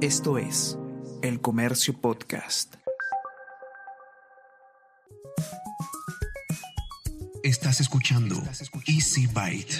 Esto 0.00 0.38
es 0.38 0.78
El 1.22 1.40
Comercio 1.40 1.92
Podcast. 1.92 2.76
Estás 7.42 7.80
escuchando 7.80 8.36
Easy 8.86 9.26
Byte. 9.26 9.74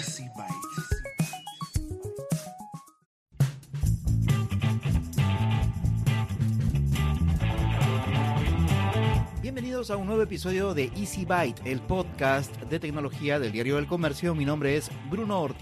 Bienvenidos 9.41 9.89
a 9.89 9.95
un 9.95 10.05
nuevo 10.05 10.21
episodio 10.21 10.73
de 10.73 10.91
Easy 10.97 11.23
Byte, 11.23 11.61
el 11.63 11.79
podcast 11.79 12.53
de 12.63 12.81
tecnología 12.81 13.39
del 13.39 13.53
diario 13.53 13.77
del 13.77 13.87
comercio. 13.87 14.35
Mi 14.35 14.43
nombre 14.43 14.75
es 14.75 14.91
Bruno 15.09 15.39
Ortiz. 15.39 15.58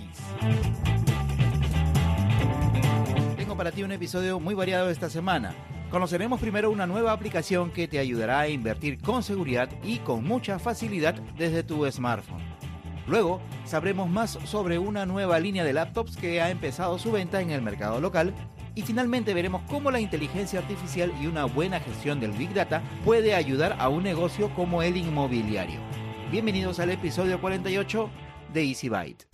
Un 3.87 3.93
episodio 3.93 4.41
muy 4.41 4.53
variado 4.53 4.89
esta 4.89 5.09
semana. 5.09 5.55
Conoceremos 5.89 6.41
primero 6.41 6.69
una 6.69 6.85
nueva 6.85 7.13
aplicación 7.13 7.71
que 7.71 7.87
te 7.87 7.99
ayudará 7.99 8.41
a 8.41 8.49
invertir 8.49 9.01
con 9.01 9.23
seguridad 9.23 9.69
y 9.81 9.99
con 9.99 10.25
mucha 10.25 10.59
facilidad 10.59 11.13
desde 11.37 11.63
tu 11.63 11.89
smartphone. 11.89 12.43
Luego, 13.07 13.41
sabremos 13.63 14.09
más 14.09 14.31
sobre 14.43 14.77
una 14.77 15.05
nueva 15.05 15.39
línea 15.39 15.63
de 15.63 15.71
laptops 15.71 16.17
que 16.17 16.41
ha 16.41 16.49
empezado 16.49 16.99
su 16.99 17.13
venta 17.13 17.39
en 17.39 17.49
el 17.49 17.61
mercado 17.61 18.01
local. 18.01 18.33
Y 18.75 18.81
finalmente 18.81 19.33
veremos 19.33 19.61
cómo 19.69 19.89
la 19.89 20.01
inteligencia 20.01 20.59
artificial 20.59 21.13
y 21.21 21.27
una 21.27 21.45
buena 21.45 21.79
gestión 21.79 22.19
del 22.19 22.31
Big 22.31 22.53
Data 22.53 22.83
puede 23.05 23.35
ayudar 23.35 23.77
a 23.79 23.87
un 23.87 24.03
negocio 24.03 24.53
como 24.53 24.83
el 24.83 24.97
inmobiliario. 24.97 25.79
Bienvenidos 26.29 26.81
al 26.81 26.89
episodio 26.89 27.39
48 27.39 28.09
de 28.51 28.63
Easy 28.65 28.89
Byte. 28.89 29.27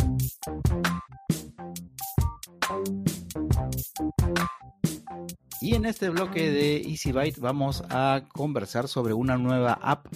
Y 5.63 5.75
en 5.75 5.85
este 5.85 6.09
bloque 6.09 6.51
de 6.51 6.81
Easy 6.81 7.13
Byte 7.13 7.39
vamos 7.39 7.85
a 7.89 8.25
conversar 8.33 8.89
sobre 8.89 9.13
una 9.13 9.37
nueva 9.37 9.79
app 9.81 10.07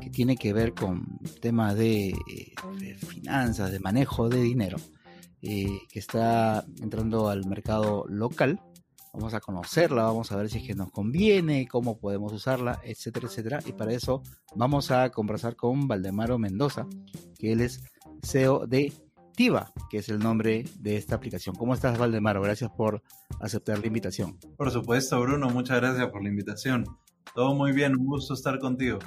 que 0.00 0.10
tiene 0.10 0.36
que 0.36 0.52
ver 0.52 0.74
con 0.74 1.20
temas 1.40 1.76
de, 1.76 2.08
eh, 2.08 2.96
finanzas, 3.06 3.70
de 3.70 3.78
manejo 3.78 4.28
de 4.28 4.42
dinero, 4.42 4.76
eh, 5.40 5.82
que 5.88 6.00
está 6.00 6.66
entrando 6.82 7.28
al 7.28 7.46
mercado 7.46 8.06
local. 8.08 8.60
Vamos 9.12 9.34
a 9.34 9.40
conocerla, 9.40 10.02
vamos 10.02 10.32
a 10.32 10.36
ver 10.36 10.50
si 10.50 10.58
es 10.58 10.66
que 10.66 10.74
nos 10.74 10.90
conviene, 10.90 11.68
cómo 11.68 12.00
podemos 12.00 12.32
usarla, 12.32 12.80
etcétera, 12.82 13.28
etcétera. 13.28 13.60
Y 13.66 13.74
para 13.74 13.92
eso 13.92 14.24
vamos 14.56 14.90
a 14.90 15.10
conversar 15.10 15.54
con 15.54 15.86
Valdemaro 15.86 16.40
Mendoza, 16.40 16.88
que 17.38 17.52
él 17.52 17.60
es 17.60 17.84
CEO 18.24 18.66
de 18.66 18.92
que 19.88 19.98
es 19.98 20.08
el 20.08 20.18
nombre 20.18 20.64
de 20.80 20.96
esta 20.96 21.14
aplicación. 21.14 21.54
¿Cómo 21.54 21.72
estás, 21.72 21.96
Valdemaro? 21.96 22.42
Gracias 22.42 22.72
por 22.72 23.04
aceptar 23.38 23.78
la 23.78 23.86
invitación. 23.86 24.36
Por 24.56 24.72
supuesto, 24.72 25.20
Bruno, 25.20 25.48
muchas 25.48 25.76
gracias 25.76 26.08
por 26.08 26.24
la 26.24 26.28
invitación. 26.28 26.84
Todo 27.36 27.54
muy 27.54 27.70
bien, 27.70 27.96
un 27.96 28.04
gusto 28.04 28.34
estar 28.34 28.58
contigo. 28.58 28.98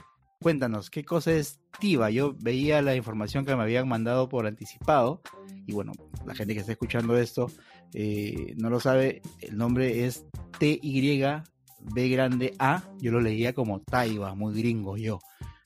Cuéntanos, 0.41 0.89
¿qué 0.89 1.03
cosa 1.03 1.33
es 1.33 1.59
Tiva? 1.81 2.11
Yo 2.11 2.33
veía 2.39 2.81
la 2.81 2.95
información 2.95 3.43
que 3.45 3.53
me 3.57 3.63
habían 3.63 3.89
mandado 3.89 4.29
por 4.29 4.47
anticipado 4.47 5.21
y 5.67 5.73
bueno, 5.73 5.91
la 6.25 6.33
gente 6.33 6.53
que 6.53 6.61
está 6.61 6.71
escuchando 6.71 7.17
esto 7.17 7.47
eh, 7.93 8.53
no 8.55 8.69
lo 8.69 8.79
sabe, 8.79 9.21
el 9.41 9.57
nombre 9.57 10.05
es 10.05 10.25
T-Y-B 10.59 12.09
grande 12.09 12.53
A, 12.57 12.83
yo 12.99 13.11
lo 13.11 13.19
leía 13.19 13.51
como 13.51 13.81
Taiva, 13.81 14.33
muy 14.33 14.57
gringo 14.57 14.95
yo, 14.95 15.19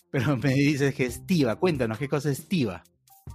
pero 0.10 0.36
me 0.44 0.56
dices 0.56 0.96
que 0.96 1.06
es 1.06 1.24
Tiva, 1.28 1.58
cuéntanos, 1.58 2.00
¿qué 2.00 2.10
cosa 2.10 2.32
es 2.32 2.48
Tiva? 2.48 2.84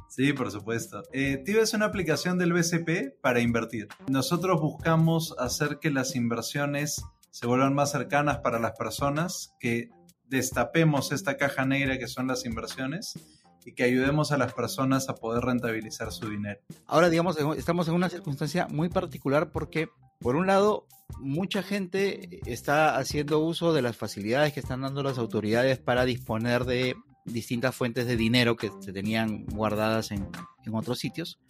Sí, 0.09 0.33
por 0.33 0.51
supuesto. 0.51 1.03
Eh, 1.13 1.43
es 1.47 1.75
una 1.75 1.87
aplicación 1.87 2.39
del 2.39 2.53
BCP 2.53 3.21
para 3.21 3.41
invertir. 3.41 3.89
Nosotros 4.09 4.61
buscamos 4.61 5.35
hacer 5.39 5.79
que 5.79 5.91
las 5.91 6.17
inversiones 6.17 7.03
se 7.31 7.47
vuelvan 7.47 7.75
más 7.75 7.93
cercanas 7.93 8.39
para 8.39 8.59
las 8.59 8.73
personas, 8.73 9.55
que 9.61 9.91
destapemos 10.27 11.13
esta 11.13 11.37
caja 11.37 11.65
negra 11.65 11.99
que 11.99 12.07
son 12.07 12.27
las 12.27 12.45
inversiones 12.45 13.19
y 13.65 13.73
que 13.73 13.85
ayudemos 13.85 14.33
a 14.33 14.39
las 14.39 14.53
personas 14.53 15.09
a 15.09 15.15
poder 15.15 15.45
rentabilizar 15.45 16.13
su 16.13 16.29
dinero. 16.29 16.61
Ahora, 16.87 17.09
digamos, 17.09 17.37
estamos 17.57 17.89
en 17.89 17.95
una 17.95 18.09
circunstancia 18.09 18.67
muy 18.69 18.89
particular 18.89 19.51
porque, 19.53 19.89
por 20.19 20.37
un 20.37 20.47
lado, 20.47 20.87
mucha 21.19 21.63
gente 21.63 22.41
está 22.47 22.97
haciendo 22.97 23.41
uso 23.41 23.73
de 23.73 23.83
las 23.83 23.97
facilidades 23.97 24.53
que 24.53 24.61
están 24.61 24.83
dando 24.83 25.03
las 25.03 25.19
autoridades 25.19 25.79
para 25.79 26.05
disponer 26.05 26.65
de 26.65 26.95
distintas 27.33 27.75
fuentes 27.75 28.07
de 28.07 28.17
dinero 28.17 28.57
que 28.57 28.71
se 28.81 28.93
tenían 28.93 29.45
guardadas 29.47 30.11
en, 30.11 30.29
otros 30.73 31.01
sitios. 31.01 31.41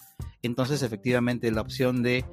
Entonces, 0.42 0.82
efectivamente, 0.82 1.50
la 1.50 1.60
opción 1.60 2.02
de 2.02 2.24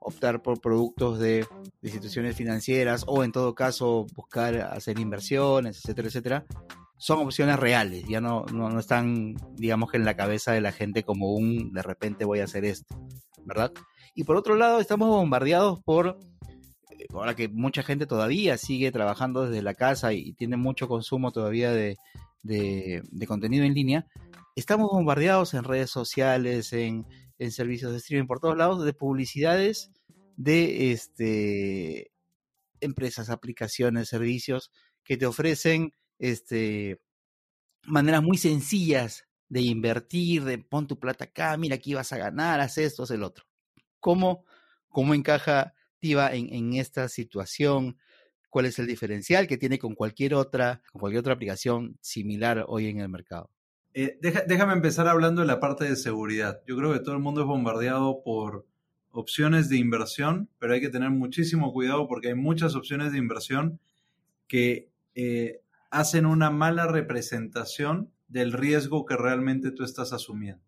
optar 0.00 0.42
por 0.42 0.60
productos 0.60 1.18
de, 1.18 1.46
instituciones 1.82 2.36
financieras 2.36 3.04
o 3.06 3.24
en 3.24 3.32
todo 3.32 3.54
caso 3.54 4.06
buscar 4.14 4.56
hacer 4.56 4.98
inversiones, 4.98 5.78
etcétera, 5.78 6.08
etcétera, 6.08 6.46
son 6.98 7.18
opciones 7.20 7.58
reales, 7.58 8.04
ya 8.08 8.20
no, 8.20 8.44
no, 8.52 8.78
están, 8.78 9.34
digamos 9.56 9.90
que 9.90 9.96
en 9.98 10.04
la 10.04 10.16
cabeza 10.16 10.52
de 10.52 10.60
la 10.60 10.72
gente 10.72 11.02
como 11.02 11.34
un 11.34 11.72
de 11.72 11.82
repente 11.82 12.24
voy 12.24 12.40
a 12.40 12.44
hacer 12.44 12.64
esto, 12.64 12.96
¿verdad? 13.44 13.72
Y 14.14 14.24
por 14.24 14.36
otro 14.36 14.56
lado, 14.56 14.80
estamos 14.80 15.08
bombardeados 15.08 15.82
por, 15.82 16.18
eh, 16.90 17.06
ahora 17.12 17.36
que 17.36 17.48
mucha 17.48 17.82
gente 17.82 18.06
todavía 18.06 18.56
sigue 18.56 18.90
trabajando 18.92 19.46
desde 19.46 19.62
la 19.62 19.74
casa 19.74 20.12
y 20.14 20.32
tiene 20.32 20.56
mucho 20.56 20.88
consumo 20.88 21.32
todavía 21.32 21.70
de, 21.70 21.96
de, 22.46 23.02
contenido 23.26 23.64
en 23.64 23.74
línea, 23.74 24.06
estamos 24.54 24.90
bombardeados 24.90 25.54
en 25.54 25.64
redes 25.64 25.90
sociales, 25.90 26.72
en, 26.72 27.06
servicios 27.50 27.92
de 27.92 27.98
streaming 27.98 28.26
por 28.26 28.40
todos 28.40 28.56
lados, 28.56 28.84
de 28.84 28.94
publicidades 28.94 29.90
de 30.36 30.92
este, 30.92 32.12
empresas, 32.80 33.28
aplicaciones, 33.28 34.08
servicios 34.08 34.70
que 35.04 35.16
te 35.16 35.26
ofrecen 35.26 35.92
este, 36.18 37.00
maneras 37.82 38.22
muy 38.22 38.38
sencillas 38.38 39.26
de 39.48 39.60
invertir, 39.60 40.44
de 40.44 40.58
pon 40.58 40.86
tu 40.86 40.98
plata 40.98 41.24
acá, 41.24 41.56
mira 41.56 41.76
aquí 41.76 41.94
vas 41.94 42.12
a 42.12 42.18
ganar, 42.18 42.60
haz 42.60 42.78
esto, 42.78 43.02
haz 43.02 43.10
el 43.10 43.22
otro. 43.22 43.44
¿Cómo, 44.00 44.44
cómo 44.88 45.14
encaja 45.14 45.74
TIVA 45.98 46.34
en, 46.34 46.52
en 46.52 46.74
esta 46.74 47.08
situación? 47.08 47.98
Cuál 48.50 48.66
es 48.66 48.78
el 48.78 48.86
diferencial 48.86 49.46
que 49.46 49.58
tiene 49.58 49.78
con 49.78 49.94
cualquier 49.94 50.34
otra, 50.34 50.82
con 50.92 51.00
cualquier 51.00 51.20
otra 51.20 51.34
aplicación 51.34 51.96
similar 52.00 52.64
hoy 52.68 52.88
en 52.88 53.00
el 53.00 53.08
mercado. 53.08 53.50
Eh, 53.94 54.18
déjame 54.20 54.74
empezar 54.74 55.08
hablando 55.08 55.40
de 55.40 55.46
la 55.46 55.58
parte 55.58 55.86
de 55.86 55.96
seguridad. 55.96 56.60
Yo 56.66 56.76
creo 56.76 56.92
que 56.92 57.00
todo 57.00 57.14
el 57.14 57.22
mundo 57.22 57.40
es 57.40 57.46
bombardeado 57.46 58.22
por 58.22 58.66
opciones 59.10 59.70
de 59.70 59.78
inversión, 59.78 60.50
pero 60.58 60.74
hay 60.74 60.82
que 60.82 60.90
tener 60.90 61.08
muchísimo 61.10 61.72
cuidado 61.72 62.06
porque 62.06 62.28
hay 62.28 62.34
muchas 62.34 62.74
opciones 62.74 63.12
de 63.12 63.18
inversión 63.18 63.80
que 64.46 64.90
eh, 65.14 65.62
hacen 65.90 66.26
una 66.26 66.50
mala 66.50 66.86
representación 66.86 68.12
del 68.28 68.52
riesgo 68.52 69.06
que 69.06 69.16
realmente 69.16 69.70
tú 69.70 69.84
estás 69.84 70.12
asumiendo. 70.12 70.62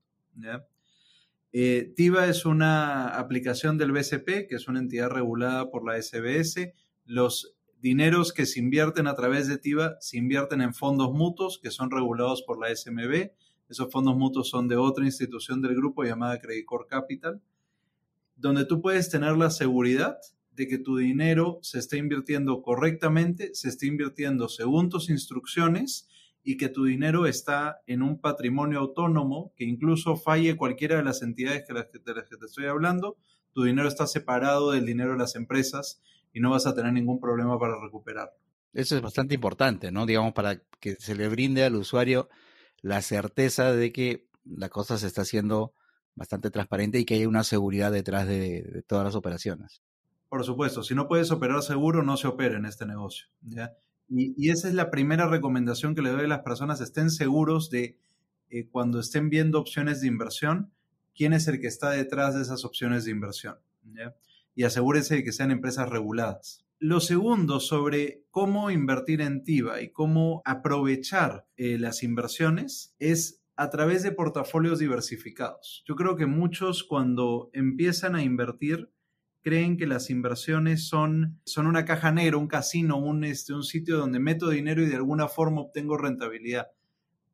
Eh, 1.52 1.92
TIVA 1.96 2.28
es 2.28 2.46
una 2.46 3.18
aplicación 3.18 3.76
del 3.76 3.92
BCP, 3.92 4.48
que 4.48 4.54
es 4.54 4.68
una 4.68 4.78
entidad 4.78 5.10
regulada 5.10 5.70
por 5.70 5.84
la 5.84 6.00
SBS. 6.00 6.72
Los 7.04 7.57
dineros 7.80 8.32
que 8.32 8.46
se 8.46 8.58
invierten 8.58 9.06
a 9.06 9.14
través 9.14 9.46
de 9.46 9.58
TIVA 9.58 9.96
se 10.00 10.18
invierten 10.18 10.60
en 10.60 10.74
fondos 10.74 11.12
mutuos 11.12 11.58
que 11.62 11.70
son 11.70 11.90
regulados 11.90 12.42
por 12.42 12.60
la 12.60 12.74
SMB. 12.74 13.30
Esos 13.68 13.90
fondos 13.92 14.16
mutuos 14.16 14.48
son 14.48 14.68
de 14.68 14.76
otra 14.76 15.04
institución 15.04 15.62
del 15.62 15.74
grupo 15.76 16.02
llamada 16.04 16.40
Credit 16.40 16.64
Core 16.64 16.86
Capital, 16.88 17.42
donde 18.36 18.64
tú 18.64 18.80
puedes 18.80 19.10
tener 19.10 19.36
la 19.36 19.50
seguridad 19.50 20.18
de 20.52 20.66
que 20.66 20.78
tu 20.78 20.96
dinero 20.96 21.60
se 21.62 21.78
está 21.78 21.96
invirtiendo 21.96 22.62
correctamente, 22.62 23.54
se 23.54 23.68
está 23.68 23.86
invirtiendo 23.86 24.48
según 24.48 24.88
tus 24.88 25.08
instrucciones 25.08 26.08
y 26.42 26.56
que 26.56 26.68
tu 26.68 26.84
dinero 26.84 27.26
está 27.26 27.80
en 27.86 28.02
un 28.02 28.20
patrimonio 28.20 28.80
autónomo 28.80 29.52
que 29.54 29.64
incluso 29.64 30.16
falle 30.16 30.56
cualquiera 30.56 30.96
de 30.96 31.04
las 31.04 31.22
entidades 31.22 31.66
de 31.68 31.74
las 31.74 31.86
que 32.28 32.36
te 32.36 32.46
estoy 32.46 32.66
hablando, 32.66 33.18
tu 33.52 33.64
dinero 33.64 33.86
está 33.86 34.06
separado 34.06 34.72
del 34.72 34.86
dinero 34.86 35.12
de 35.12 35.18
las 35.18 35.36
empresas 35.36 36.00
y 36.32 36.40
no 36.40 36.50
vas 36.50 36.66
a 36.66 36.74
tener 36.74 36.92
ningún 36.92 37.20
problema 37.20 37.58
para 37.58 37.80
recuperarlo. 37.80 38.32
Eso 38.72 38.96
es 38.96 39.02
bastante 39.02 39.34
importante, 39.34 39.90
¿no? 39.90 40.06
Digamos, 40.06 40.32
para 40.34 40.60
que 40.80 40.96
se 40.96 41.14
le 41.14 41.28
brinde 41.28 41.64
al 41.64 41.74
usuario 41.74 42.28
la 42.80 43.02
certeza 43.02 43.72
de 43.72 43.92
que 43.92 44.28
la 44.44 44.68
cosa 44.68 44.98
se 44.98 45.06
está 45.06 45.22
haciendo 45.22 45.74
bastante 46.14 46.50
transparente 46.50 46.98
y 46.98 47.04
que 47.04 47.14
hay 47.14 47.26
una 47.26 47.44
seguridad 47.44 47.92
detrás 47.92 48.26
de, 48.26 48.84
todas 48.86 49.04
las 49.04 49.14
operaciones. 49.14 49.82
Por 50.28 50.44
supuesto, 50.44 50.82
si 50.82 50.94
no 50.94 51.08
puedes 51.08 51.30
operar 51.30 51.62
seguro, 51.62 52.02
no 52.02 52.16
se 52.16 52.26
opera 52.26 52.58
en 52.58 52.66
este 52.66 52.84
negocio. 52.84 53.28
Y, 54.08 54.50
esa 54.50 54.68
es 54.68 54.74
la 54.74 54.90
primera 54.90 55.28
recomendación 55.28 55.94
que 55.94 56.02
le 56.02 56.10
doy 56.10 56.24
a 56.24 56.28
las 56.28 56.40
personas, 56.40 56.80
estén 56.80 57.10
seguros 57.10 57.70
de 57.70 57.98
eh, 58.50 58.68
cuando 58.68 59.00
estén 59.00 59.30
viendo 59.30 59.58
opciones 59.58 60.00
de 60.00 60.08
inversión, 60.08 60.72
quién 61.14 61.32
es 61.32 61.48
el 61.48 61.60
que 61.60 61.66
está 61.66 61.90
detrás 61.90 62.34
de 62.34 62.42
esas 62.42 62.64
opciones 62.64 63.04
de 63.04 63.12
inversión. 63.12 63.56
¿ya? 63.84 64.14
Y 64.58 64.64
asegúrese 64.64 65.14
de 65.14 65.22
que 65.22 65.30
sean 65.30 65.52
empresas 65.52 65.88
reguladas. 65.88 66.66
Lo 66.80 66.98
segundo 66.98 67.60
sobre 67.60 68.24
cómo 68.32 68.72
invertir 68.72 69.20
en 69.20 69.44
TIVA 69.44 69.82
y 69.82 69.92
cómo 69.92 70.42
aprovechar 70.44 71.46
eh, 71.56 71.78
las 71.78 72.02
inversiones 72.02 72.92
es 72.98 73.40
a 73.54 73.70
través 73.70 74.02
de 74.02 74.10
portafolios 74.10 74.80
diversificados. 74.80 75.84
Yo 75.86 75.94
creo 75.94 76.16
que 76.16 76.26
muchos 76.26 76.82
cuando 76.82 77.50
empiezan 77.52 78.16
a 78.16 78.24
invertir 78.24 78.90
creen 79.42 79.76
que 79.76 79.86
las 79.86 80.10
inversiones 80.10 80.88
son, 80.88 81.40
son 81.44 81.68
una 81.68 81.84
caja 81.84 82.10
negra, 82.10 82.36
un 82.36 82.48
casino, 82.48 82.96
un, 82.96 83.22
este, 83.22 83.54
un 83.54 83.62
sitio 83.62 83.96
donde 83.96 84.18
meto 84.18 84.50
dinero 84.50 84.82
y 84.82 84.86
de 84.86 84.96
alguna 84.96 85.28
forma 85.28 85.60
obtengo 85.60 85.96
rentabilidad. 85.96 86.66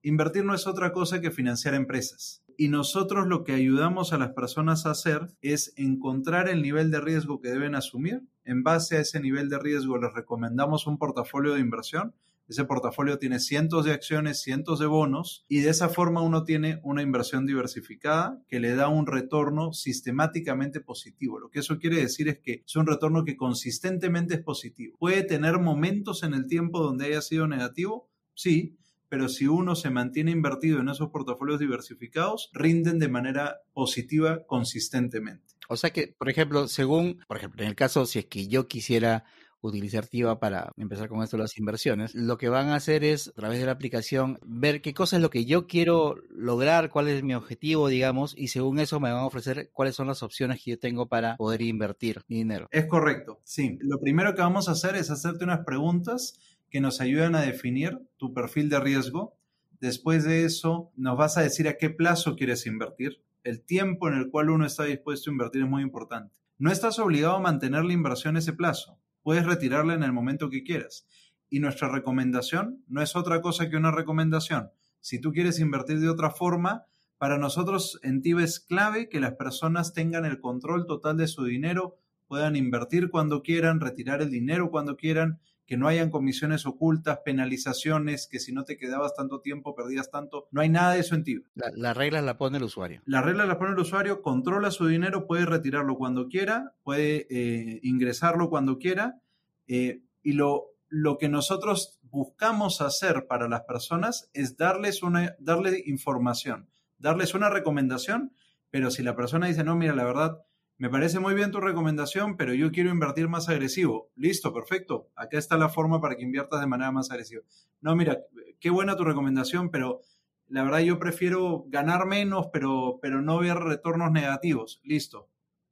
Invertir 0.02 0.44
no 0.44 0.54
es 0.54 0.66
otra 0.66 0.92
cosa 0.92 1.22
que 1.22 1.30
financiar 1.30 1.72
empresas. 1.72 2.43
Y 2.56 2.68
nosotros 2.68 3.26
lo 3.26 3.44
que 3.44 3.52
ayudamos 3.52 4.12
a 4.12 4.18
las 4.18 4.32
personas 4.32 4.86
a 4.86 4.90
hacer 4.90 5.28
es 5.42 5.72
encontrar 5.76 6.48
el 6.48 6.62
nivel 6.62 6.90
de 6.90 7.00
riesgo 7.00 7.40
que 7.40 7.50
deben 7.50 7.74
asumir. 7.74 8.22
En 8.44 8.62
base 8.62 8.96
a 8.96 9.00
ese 9.00 9.20
nivel 9.20 9.48
de 9.48 9.58
riesgo 9.58 9.98
les 9.98 10.12
recomendamos 10.12 10.86
un 10.86 10.98
portafolio 10.98 11.54
de 11.54 11.60
inversión 11.60 12.14
ese 12.46 12.64
portafolio 12.64 13.18
tiene 13.18 13.40
cientos 13.40 13.86
de 13.86 13.92
acciones, 13.92 14.42
cientos 14.42 14.78
de 14.78 14.86
bonos 14.86 15.46
y 15.48 15.60
de 15.60 15.70
esa 15.70 15.88
forma 15.88 16.20
uno 16.20 16.44
tiene 16.44 16.78
una 16.82 17.00
inversión 17.00 17.46
diversificada 17.46 18.42
que 18.48 18.60
le 18.60 18.74
da 18.74 18.88
un 18.88 19.06
retorno 19.06 19.72
sistemáticamente 19.72 20.80
positivo. 20.80 21.38
Lo 21.38 21.48
que 21.48 21.60
eso 21.60 21.78
quiere 21.78 21.96
decir 21.96 22.28
es 22.28 22.38
que 22.40 22.62
es 22.66 22.76
un 22.76 22.86
retorno 22.86 23.24
que 23.24 23.36
consistentemente 23.36 24.34
es 24.34 24.42
positivo. 24.42 24.98
Puede 24.98 25.22
tener 25.22 25.58
momentos 25.58 26.22
en 26.22 26.34
el 26.34 26.46
tiempo 26.46 26.82
donde 26.82 27.06
haya 27.06 27.22
sido 27.22 27.46
negativo, 27.46 28.10
sí, 28.34 28.76
pero 29.08 29.28
si 29.28 29.46
uno 29.46 29.74
se 29.74 29.90
mantiene 29.90 30.30
invertido 30.30 30.80
en 30.80 30.88
esos 30.88 31.10
portafolios 31.10 31.60
diversificados, 31.60 32.50
rinden 32.52 32.98
de 32.98 33.08
manera 33.08 33.60
positiva 33.72 34.44
consistentemente. 34.46 35.54
O 35.68 35.76
sea 35.76 35.90
que, 35.90 36.14
por 36.18 36.28
ejemplo, 36.28 36.68
según, 36.68 37.22
por 37.26 37.36
ejemplo, 37.36 37.62
en 37.62 37.68
el 37.68 37.74
caso, 37.74 38.06
si 38.06 38.18
es 38.18 38.26
que 38.26 38.48
yo 38.48 38.68
quisiera 38.68 39.24
utilizar 39.68 40.06
TIVA 40.06 40.38
para 40.38 40.72
empezar 40.76 41.08
con 41.08 41.22
esto 41.22 41.38
las 41.38 41.58
inversiones, 41.58 42.14
lo 42.14 42.36
que 42.36 42.48
van 42.48 42.68
a 42.68 42.76
hacer 42.76 43.02
es, 43.02 43.28
a 43.28 43.32
través 43.32 43.58
de 43.60 43.66
la 43.66 43.72
aplicación, 43.72 44.38
ver 44.44 44.82
qué 44.82 44.92
cosa 44.92 45.16
es 45.16 45.22
lo 45.22 45.30
que 45.30 45.46
yo 45.46 45.66
quiero 45.66 46.16
lograr, 46.28 46.90
cuál 46.90 47.08
es 47.08 47.22
mi 47.22 47.34
objetivo, 47.34 47.88
digamos, 47.88 48.34
y 48.36 48.48
según 48.48 48.78
eso 48.78 49.00
me 49.00 49.10
van 49.10 49.22
a 49.22 49.26
ofrecer 49.26 49.70
cuáles 49.72 49.94
son 49.94 50.06
las 50.06 50.22
opciones 50.22 50.62
que 50.62 50.72
yo 50.72 50.78
tengo 50.78 51.08
para 51.08 51.36
poder 51.36 51.62
invertir 51.62 52.22
mi 52.28 52.36
dinero. 52.36 52.68
Es 52.70 52.86
correcto, 52.86 53.40
sí. 53.44 53.78
Lo 53.80 53.98
primero 54.00 54.34
que 54.34 54.42
vamos 54.42 54.68
a 54.68 54.72
hacer 54.72 54.96
es 54.96 55.10
hacerte 55.10 55.44
unas 55.44 55.64
preguntas 55.64 56.38
que 56.74 56.80
nos 56.80 57.00
ayudan 57.00 57.36
a 57.36 57.42
definir 57.42 58.00
tu 58.16 58.34
perfil 58.34 58.68
de 58.68 58.80
riesgo. 58.80 59.38
Después 59.78 60.24
de 60.24 60.44
eso, 60.44 60.90
nos 60.96 61.16
vas 61.16 61.38
a 61.38 61.42
decir 61.42 61.68
a 61.68 61.76
qué 61.76 61.88
plazo 61.88 62.34
quieres 62.34 62.66
invertir. 62.66 63.22
El 63.44 63.62
tiempo 63.62 64.08
en 64.08 64.14
el 64.14 64.28
cual 64.28 64.50
uno 64.50 64.66
está 64.66 64.82
dispuesto 64.82 65.30
a 65.30 65.34
invertir 65.34 65.62
es 65.62 65.68
muy 65.68 65.82
importante. 65.82 66.34
No 66.58 66.72
estás 66.72 66.98
obligado 66.98 67.36
a 67.36 67.40
mantener 67.40 67.84
la 67.84 67.92
inversión 67.92 68.36
ese 68.36 68.54
plazo 68.54 68.98
puedes 69.22 69.46
retirarla 69.46 69.94
en 69.94 70.02
el 70.02 70.12
momento 70.12 70.50
que 70.50 70.64
quieras. 70.64 71.06
Y 71.48 71.60
nuestra 71.60 71.88
recomendación 71.88 72.82
no 72.88 73.02
es 73.02 73.14
otra 73.14 73.40
cosa 73.40 73.70
que 73.70 73.76
una 73.76 73.92
recomendación. 73.92 74.70
Si 74.98 75.20
tú 75.20 75.30
quieres 75.30 75.60
invertir 75.60 76.00
de 76.00 76.08
otra 76.08 76.32
forma, 76.32 76.86
para 77.18 77.38
nosotros 77.38 78.00
en 78.02 78.20
TIB 78.20 78.40
es 78.40 78.58
clave 78.58 79.08
que 79.08 79.20
las 79.20 79.34
personas 79.34 79.92
tengan 79.94 80.24
el 80.24 80.40
control 80.40 80.86
total 80.86 81.16
de 81.16 81.28
su 81.28 81.44
dinero, 81.44 81.96
puedan 82.26 82.56
invertir 82.56 83.10
cuando 83.10 83.44
quieran, 83.44 83.78
retirar 83.78 84.20
el 84.20 84.30
dinero 84.32 84.72
cuando 84.72 84.96
quieran, 84.96 85.38
que 85.66 85.76
no 85.76 85.88
hayan 85.88 86.10
comisiones 86.10 86.66
ocultas, 86.66 87.20
penalizaciones, 87.24 88.28
que 88.30 88.38
si 88.38 88.52
no 88.52 88.64
te 88.64 88.76
quedabas 88.76 89.14
tanto 89.14 89.40
tiempo 89.40 89.74
perdías 89.74 90.10
tanto. 90.10 90.46
No 90.50 90.60
hay 90.60 90.68
nada 90.68 90.92
de 90.92 91.00
eso 91.00 91.14
en 91.14 91.24
TIB. 91.24 91.44
La, 91.54 91.94
regla 91.94 92.20
la 92.20 92.36
pone 92.36 92.58
el 92.58 92.64
usuario. 92.64 93.02
La 93.06 93.22
regla 93.22 93.46
la 93.46 93.58
pone 93.58 93.72
el 93.72 93.78
usuario, 93.78 94.20
controla 94.20 94.70
su 94.70 94.86
dinero, 94.86 95.26
puede 95.26 95.46
retirarlo 95.46 95.96
cuando 95.96 96.28
quiera, 96.28 96.74
puede 96.82 97.26
eh, 97.30 97.80
ingresarlo 97.82 98.50
cuando 98.50 98.78
quiera. 98.78 99.20
Eh, 99.66 100.02
y 100.22 100.32
lo, 100.32 100.74
lo 100.88 101.16
que 101.18 101.28
nosotros 101.28 101.98
buscamos 102.02 102.80
hacer 102.80 103.26
para 103.26 103.48
las 103.48 103.62
personas 103.62 104.30
es 104.34 104.56
darles, 104.56 105.02
una, 105.02 105.34
darle 105.38 105.82
información, 105.86 106.68
darles 106.98 107.34
una 107.34 107.50
recomendación, 107.50 108.32
pero 108.70 108.90
si 108.90 109.02
la 109.02 109.16
persona 109.16 109.46
dice, 109.46 109.64
no, 109.64 109.76
mira, 109.76 109.94
la 109.94 110.04
verdad, 110.04 110.38
me 110.76 110.90
parece 110.90 111.20
muy 111.20 111.34
bien 111.34 111.52
tu 111.52 111.60
recomendación, 111.60 112.36
pero 112.36 112.52
yo 112.52 112.72
quiero 112.72 112.90
invertir 112.90 113.28
más 113.28 113.48
agresivo. 113.48 114.10
Listo, 114.16 114.52
perfecto. 114.52 115.08
Acá 115.14 115.38
está 115.38 115.56
la 115.56 115.68
forma 115.68 116.00
para 116.00 116.16
que 116.16 116.24
inviertas 116.24 116.60
de 116.60 116.66
manera 116.66 116.90
más 116.90 117.10
agresiva. 117.10 117.42
No, 117.80 117.94
mira, 117.94 118.18
qué 118.58 118.70
buena 118.70 118.96
tu 118.96 119.04
recomendación, 119.04 119.70
pero 119.70 120.00
la 120.48 120.64
verdad 120.64 120.80
yo 120.80 120.98
prefiero 120.98 121.64
ganar 121.68 122.06
menos, 122.06 122.48
pero, 122.52 122.98
pero 123.00 123.22
no 123.22 123.38
ver 123.38 123.56
retornos 123.58 124.10
negativos. 124.10 124.80
Listo. 124.82 125.28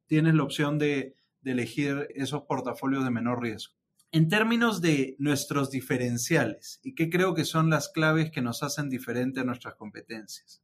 Tienes 0.06 0.34
la 0.34 0.44
opción 0.44 0.78
de, 0.78 1.16
de 1.40 1.52
elegir 1.52 2.08
esos 2.14 2.43
portafolios 2.43 3.04
de 3.04 3.10
menor 3.10 3.43
riesgo. 3.43 3.75
En 4.12 4.28
términos 4.28 4.82
de 4.82 5.16
nuestros 5.19 5.70
diferenciales, 5.70 6.81
y 6.82 6.94
qué 6.94 7.08
creo 7.08 7.34
que 7.34 7.46
son 7.46 7.70
las 7.70 7.88
claves 7.88 8.31
que 8.31 8.43
nos 8.43 8.62
hacen 8.62 8.90
diferente 8.90 9.40
a 9.40 9.44
nuestras 9.44 9.75
competencias. 9.75 10.62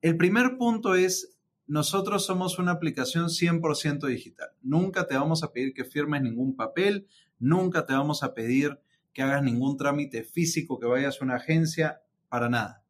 El 0.00 0.16
primer 0.16 0.56
punto 0.56 0.94
es 0.94 1.37
nosotros 1.68 2.24
somos 2.24 2.58
una 2.58 2.72
aplicación 2.72 3.26
100% 3.26 4.06
digital. 4.06 4.48
Nunca 4.62 5.06
te 5.06 5.16
vamos 5.16 5.42
a 5.42 5.52
pedir 5.52 5.74
que 5.74 5.84
firmes 5.84 6.22
ningún 6.22 6.56
papel, 6.56 7.06
nunca 7.38 7.86
te 7.86 7.92
vamos 7.92 8.22
a 8.22 8.34
pedir 8.34 8.80
que 9.12 9.22
hagas 9.22 9.42
ningún 9.42 9.76
trámite 9.76 10.24
físico, 10.24 10.80
que 10.80 10.86
vayas 10.86 11.20
a 11.20 11.24
una 11.24 11.36
agencia, 11.36 12.00
para 12.28 12.48
nada. 12.48 12.82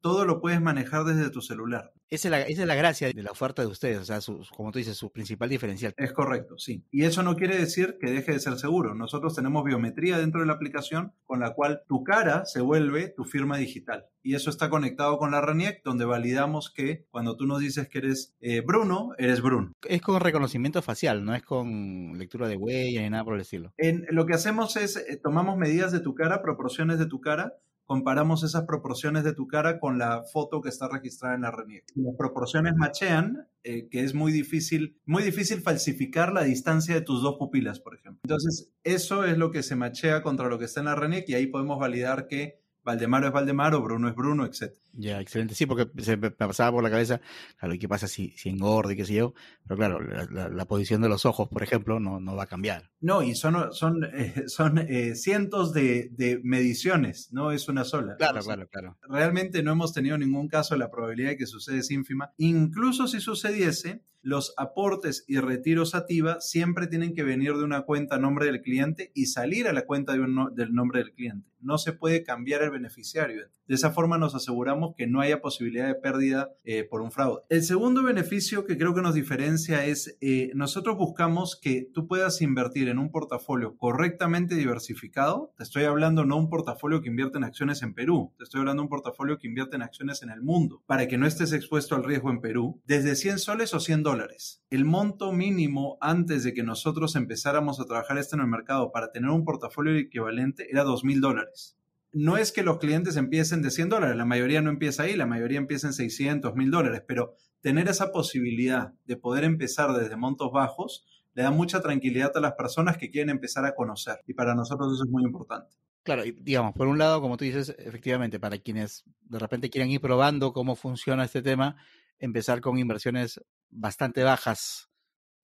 Todo 0.00 0.24
lo 0.24 0.40
puedes 0.40 0.60
manejar 0.60 1.04
desde 1.04 1.30
tu 1.30 1.40
celular. 1.40 1.92
Esa 2.10 2.44
es, 2.44 2.58
la, 2.58 2.74
gracia 2.74 3.12
de 3.12 3.22
la 3.22 3.30
oferta 3.30 3.62
de 3.62 3.68
ustedes, 3.68 3.98
o 3.98 4.04
sea, 4.04 4.18
como 4.56 4.72
tú 4.72 4.80
dices, 4.80 4.96
su 4.96 5.12
principal 5.12 5.48
diferencial. 5.48 5.94
Es 5.96 6.12
correcto, 6.12 6.58
sí. 6.58 6.84
Y 6.90 7.04
eso 7.04 7.22
no 7.22 7.36
quiere 7.36 7.56
decir 7.56 7.98
que 8.00 8.10
deje 8.10 8.32
de 8.32 8.40
ser 8.40 8.58
seguro. 8.58 8.96
Nosotros 8.96 9.36
tenemos 9.36 9.62
biometría 9.62 10.18
dentro 10.18 10.40
de 10.40 10.48
la 10.48 10.54
aplicación 10.54 11.12
con 11.24 11.38
la 11.38 11.54
cual 11.54 11.82
tu 11.86 12.02
cara 12.02 12.46
se 12.46 12.62
vuelve 12.62 13.08
tu 13.08 13.24
firma 13.24 13.58
digital. 13.58 14.06
Y 14.24 14.34
eso 14.34 14.50
está 14.50 14.68
conectado 14.68 15.18
con 15.18 15.30
la 15.30 15.40
RENIEC, 15.40 15.82
donde 15.84 16.04
validamos 16.04 16.72
que 16.74 17.06
cuando 17.10 17.36
tú 17.36 17.46
nos 17.46 17.60
dices 17.60 17.88
que 17.88 17.98
eres 17.98 18.34
eh, 18.40 18.60
Bruno, 18.60 19.12
eres 19.16 19.40
Bruno. 19.40 19.72
Es 19.88 20.02
con 20.02 20.20
reconocimiento 20.20 20.82
facial, 20.82 21.24
no 21.24 21.34
es 21.34 21.44
con 21.44 22.18
lectura 22.18 22.48
de 22.48 22.56
huella 22.56 23.02
ni 23.02 23.10
nada 23.10 23.24
por 23.24 23.34
el 23.34 23.42
estilo. 23.42 23.72
En, 23.76 24.04
lo 24.10 24.26
que 24.26 24.34
hacemos 24.34 24.76
es, 24.76 24.96
eh, 24.96 25.16
tomamos 25.22 25.56
medidas 25.56 25.92
de 25.92 26.00
tu 26.00 26.14
cara, 26.14 26.42
proporciones 26.42 26.98
de 26.98 27.06
tu 27.06 27.20
cara, 27.20 27.54
comparamos 27.90 28.44
esas 28.44 28.66
proporciones 28.66 29.24
de 29.24 29.32
tu 29.32 29.48
cara 29.48 29.80
con 29.80 29.98
la 29.98 30.22
foto 30.22 30.60
que 30.60 30.68
está 30.68 30.88
registrada 30.88 31.34
en 31.34 31.40
la 31.40 31.50
RENIEC. 31.50 31.86
las 31.96 32.14
proporciones 32.16 32.76
machean, 32.76 33.48
eh, 33.64 33.88
que 33.88 34.04
es 34.04 34.14
muy 34.14 34.30
difícil, 34.30 35.00
muy 35.06 35.24
difícil 35.24 35.60
falsificar 35.60 36.32
la 36.32 36.44
distancia 36.44 36.94
de 36.94 37.00
tus 37.00 37.20
dos 37.20 37.34
pupilas, 37.36 37.80
por 37.80 37.96
ejemplo. 37.96 38.20
Entonces, 38.22 38.70
eso 38.84 39.24
es 39.24 39.36
lo 39.38 39.50
que 39.50 39.64
se 39.64 39.74
machea 39.74 40.22
contra 40.22 40.48
lo 40.48 40.56
que 40.56 40.66
está 40.66 40.78
en 40.78 40.86
la 40.86 40.94
RENIEC 40.94 41.30
y 41.30 41.34
ahí 41.34 41.48
podemos 41.48 41.80
validar 41.80 42.28
que 42.28 42.60
Valdemaro 42.84 43.26
es 43.26 43.32
Valdemaro, 43.32 43.82
Bruno 43.82 44.08
es 44.08 44.14
Bruno, 44.14 44.46
etc. 44.46 44.72
Ya, 45.00 45.18
excelente. 45.20 45.54
Sí, 45.54 45.64
porque 45.64 45.88
se 46.02 46.18
me 46.18 46.30
pasaba 46.30 46.72
por 46.72 46.82
la 46.82 46.90
cabeza, 46.90 47.20
claro, 47.58 47.74
¿y 47.74 47.78
qué 47.78 47.88
pasa 47.88 48.06
si, 48.06 48.30
si 48.36 48.50
engorda 48.50 48.92
y 48.92 48.96
qué 48.96 49.06
sé 49.06 49.14
yo? 49.14 49.34
Pero 49.66 49.76
claro, 49.76 50.00
la, 50.00 50.64
posición 50.66 51.00
de 51.00 51.08
los 51.08 51.24
ojos, 51.24 51.48
por 51.48 51.62
ejemplo, 51.62 51.98
no, 51.98 52.20
no 52.20 52.36
va 52.36 52.44
a 52.44 52.46
cambiar. 52.46 52.90
No, 53.00 53.22
y 53.22 53.34
son, 53.34 53.72
son, 53.72 54.04
eh, 54.04 54.44
son 54.46 54.78
eh, 54.78 55.14
cientos 55.16 55.72
de, 55.72 56.10
de, 56.12 56.38
mediciones, 56.44 57.32
no 57.32 57.50
es 57.50 57.68
una 57.68 57.84
sola. 57.84 58.16
Claro, 58.16 58.42
claro, 58.42 58.68
claro. 58.68 58.98
Realmente 59.08 59.62
no 59.62 59.72
hemos 59.72 59.94
tenido 59.94 60.18
ningún 60.18 60.48
caso, 60.48 60.76
la 60.76 60.90
probabilidad 60.90 61.30
de 61.30 61.36
que 61.38 61.46
suceda 61.46 61.78
es 61.78 61.90
ínfima. 61.90 62.32
Incluso 62.36 63.08
si 63.08 63.20
sucediese, 63.20 64.02
los 64.22 64.52
aportes 64.58 65.24
y 65.28 65.38
retiros 65.38 65.94
a 65.94 66.04
TIVA 66.04 66.40
siempre 66.40 66.86
tienen 66.86 67.14
que 67.14 67.22
venir 67.22 67.54
de 67.54 67.64
una 67.64 67.82
cuenta 67.82 68.16
a 68.16 68.18
nombre 68.18 68.46
del 68.46 68.60
cliente 68.60 69.12
y 69.14 69.26
salir 69.26 69.66
a 69.66 69.72
la 69.72 69.86
cuenta 69.86 70.12
de 70.12 70.20
un 70.20 70.54
del 70.54 70.74
nombre 70.74 71.00
del 71.00 71.12
cliente. 71.12 71.48
No 71.60 71.78
se 71.78 71.92
puede 71.92 72.22
cambiar 72.22 72.62
el 72.62 72.70
beneficiario. 72.70 73.48
De 73.66 73.74
esa 73.74 73.92
forma 73.92 74.18
nos 74.18 74.34
aseguramos 74.34 74.89
que 74.96 75.06
no 75.06 75.20
haya 75.20 75.40
posibilidad 75.40 75.86
de 75.86 75.94
pérdida 75.94 76.50
eh, 76.64 76.84
por 76.84 77.00
un 77.00 77.10
fraude. 77.10 77.42
El 77.48 77.62
segundo 77.62 78.02
beneficio 78.02 78.64
que 78.64 78.76
creo 78.76 78.94
que 78.94 79.02
nos 79.02 79.14
diferencia 79.14 79.84
es 79.86 80.16
eh, 80.20 80.50
nosotros 80.54 80.96
buscamos 80.96 81.58
que 81.60 81.88
tú 81.92 82.06
puedas 82.06 82.42
invertir 82.42 82.88
en 82.88 82.98
un 82.98 83.10
portafolio 83.10 83.76
correctamente 83.76 84.54
diversificado. 84.54 85.52
Te 85.56 85.62
estoy 85.62 85.84
hablando 85.84 86.24
no 86.24 86.36
un 86.36 86.48
portafolio 86.48 87.00
que 87.00 87.08
invierte 87.08 87.38
en 87.38 87.44
acciones 87.44 87.82
en 87.82 87.94
Perú, 87.94 88.32
te 88.38 88.44
estoy 88.44 88.60
hablando 88.60 88.82
de 88.82 88.84
un 88.84 88.90
portafolio 88.90 89.38
que 89.38 89.48
invierte 89.48 89.76
en 89.76 89.82
acciones 89.82 90.22
en 90.22 90.30
el 90.30 90.42
mundo, 90.42 90.82
para 90.86 91.08
que 91.08 91.18
no 91.18 91.26
estés 91.26 91.52
expuesto 91.52 91.94
al 91.94 92.04
riesgo 92.04 92.30
en 92.30 92.40
Perú, 92.40 92.80
desde 92.86 93.16
100 93.16 93.38
soles 93.38 93.74
o 93.74 93.80
100 93.80 94.02
dólares. 94.02 94.62
El 94.70 94.84
monto 94.84 95.32
mínimo 95.32 95.98
antes 96.00 96.44
de 96.44 96.54
que 96.54 96.62
nosotros 96.62 97.16
empezáramos 97.16 97.80
a 97.80 97.84
trabajar 97.84 98.18
esto 98.18 98.36
en 98.36 98.42
el 98.42 98.48
mercado 98.48 98.92
para 98.92 99.12
tener 99.12 99.30
un 99.30 99.44
portafolio 99.44 99.96
equivalente 99.96 100.68
era 100.70 100.84
2 100.84 101.04
mil 101.04 101.20
dólares 101.20 101.76
no 102.12 102.36
es 102.36 102.52
que 102.52 102.62
los 102.62 102.78
clientes 102.78 103.16
empiecen 103.16 103.62
de 103.62 103.70
100 103.70 103.88
dólares, 103.88 104.16
la 104.16 104.24
mayoría 104.24 104.60
no 104.62 104.70
empieza 104.70 105.04
ahí, 105.04 105.16
la 105.16 105.26
mayoría 105.26 105.58
empieza 105.58 105.86
en 105.86 105.92
600, 105.92 106.54
1000 106.54 106.70
dólares, 106.70 107.02
pero 107.06 107.34
tener 107.60 107.88
esa 107.88 108.10
posibilidad 108.10 108.92
de 109.06 109.16
poder 109.16 109.44
empezar 109.44 109.92
desde 109.92 110.16
montos 110.16 110.50
bajos 110.52 111.04
le 111.34 111.42
da 111.42 111.50
mucha 111.50 111.80
tranquilidad 111.80 112.32
a 112.34 112.40
las 112.40 112.54
personas 112.54 112.96
que 112.96 113.10
quieren 113.10 113.30
empezar 113.30 113.64
a 113.64 113.74
conocer 113.74 114.20
y 114.26 114.34
para 114.34 114.54
nosotros 114.54 114.94
eso 114.94 115.04
es 115.04 115.10
muy 115.10 115.22
importante. 115.24 115.76
Claro, 116.02 116.24
y 116.24 116.32
digamos, 116.32 116.72
por 116.72 116.88
un 116.88 116.98
lado, 116.98 117.20
como 117.20 117.36
tú 117.36 117.44
dices, 117.44 117.74
efectivamente, 117.78 118.40
para 118.40 118.58
quienes 118.58 119.04
de 119.20 119.38
repente 119.38 119.68
quieran 119.68 119.90
ir 119.90 120.00
probando 120.00 120.52
cómo 120.52 120.74
funciona 120.74 121.24
este 121.24 121.42
tema, 121.42 121.76
empezar 122.18 122.60
con 122.60 122.78
inversiones 122.78 123.40
bastante 123.68 124.22
bajas 124.22 124.88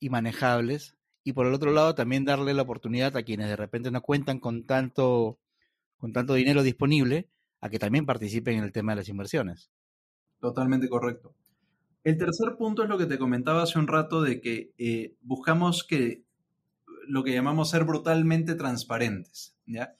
y 0.00 0.08
manejables. 0.08 0.96
Y 1.22 1.34
por 1.34 1.46
el 1.46 1.54
otro 1.54 1.72
lado, 1.72 1.94
también 1.94 2.24
darle 2.24 2.54
la 2.54 2.62
oportunidad 2.62 3.16
a 3.16 3.22
quienes 3.22 3.48
de 3.48 3.56
repente 3.56 3.90
no 3.90 4.00
cuentan 4.00 4.38
con 4.38 4.64
tanto 4.64 5.38
con 5.98 6.12
tanto 6.12 6.34
dinero 6.34 6.62
disponible 6.62 7.28
a 7.60 7.68
que 7.68 7.78
también 7.78 8.06
participen 8.06 8.58
en 8.58 8.64
el 8.64 8.72
tema 8.72 8.92
de 8.92 8.96
las 8.96 9.08
inversiones. 9.08 9.70
Totalmente 10.40 10.88
correcto. 10.88 11.34
El 12.04 12.18
tercer 12.18 12.56
punto 12.56 12.82
es 12.82 12.88
lo 12.88 12.98
que 12.98 13.06
te 13.06 13.18
comentaba 13.18 13.62
hace 13.62 13.78
un 13.78 13.88
rato 13.88 14.22
de 14.22 14.40
que 14.40 14.72
eh, 14.78 15.16
buscamos 15.22 15.84
que 15.84 16.22
lo 17.08 17.24
que 17.24 17.32
llamamos 17.32 17.70
ser 17.70 17.84
brutalmente 17.84 18.54
transparentes. 18.54 19.56
¿ya? 19.66 19.96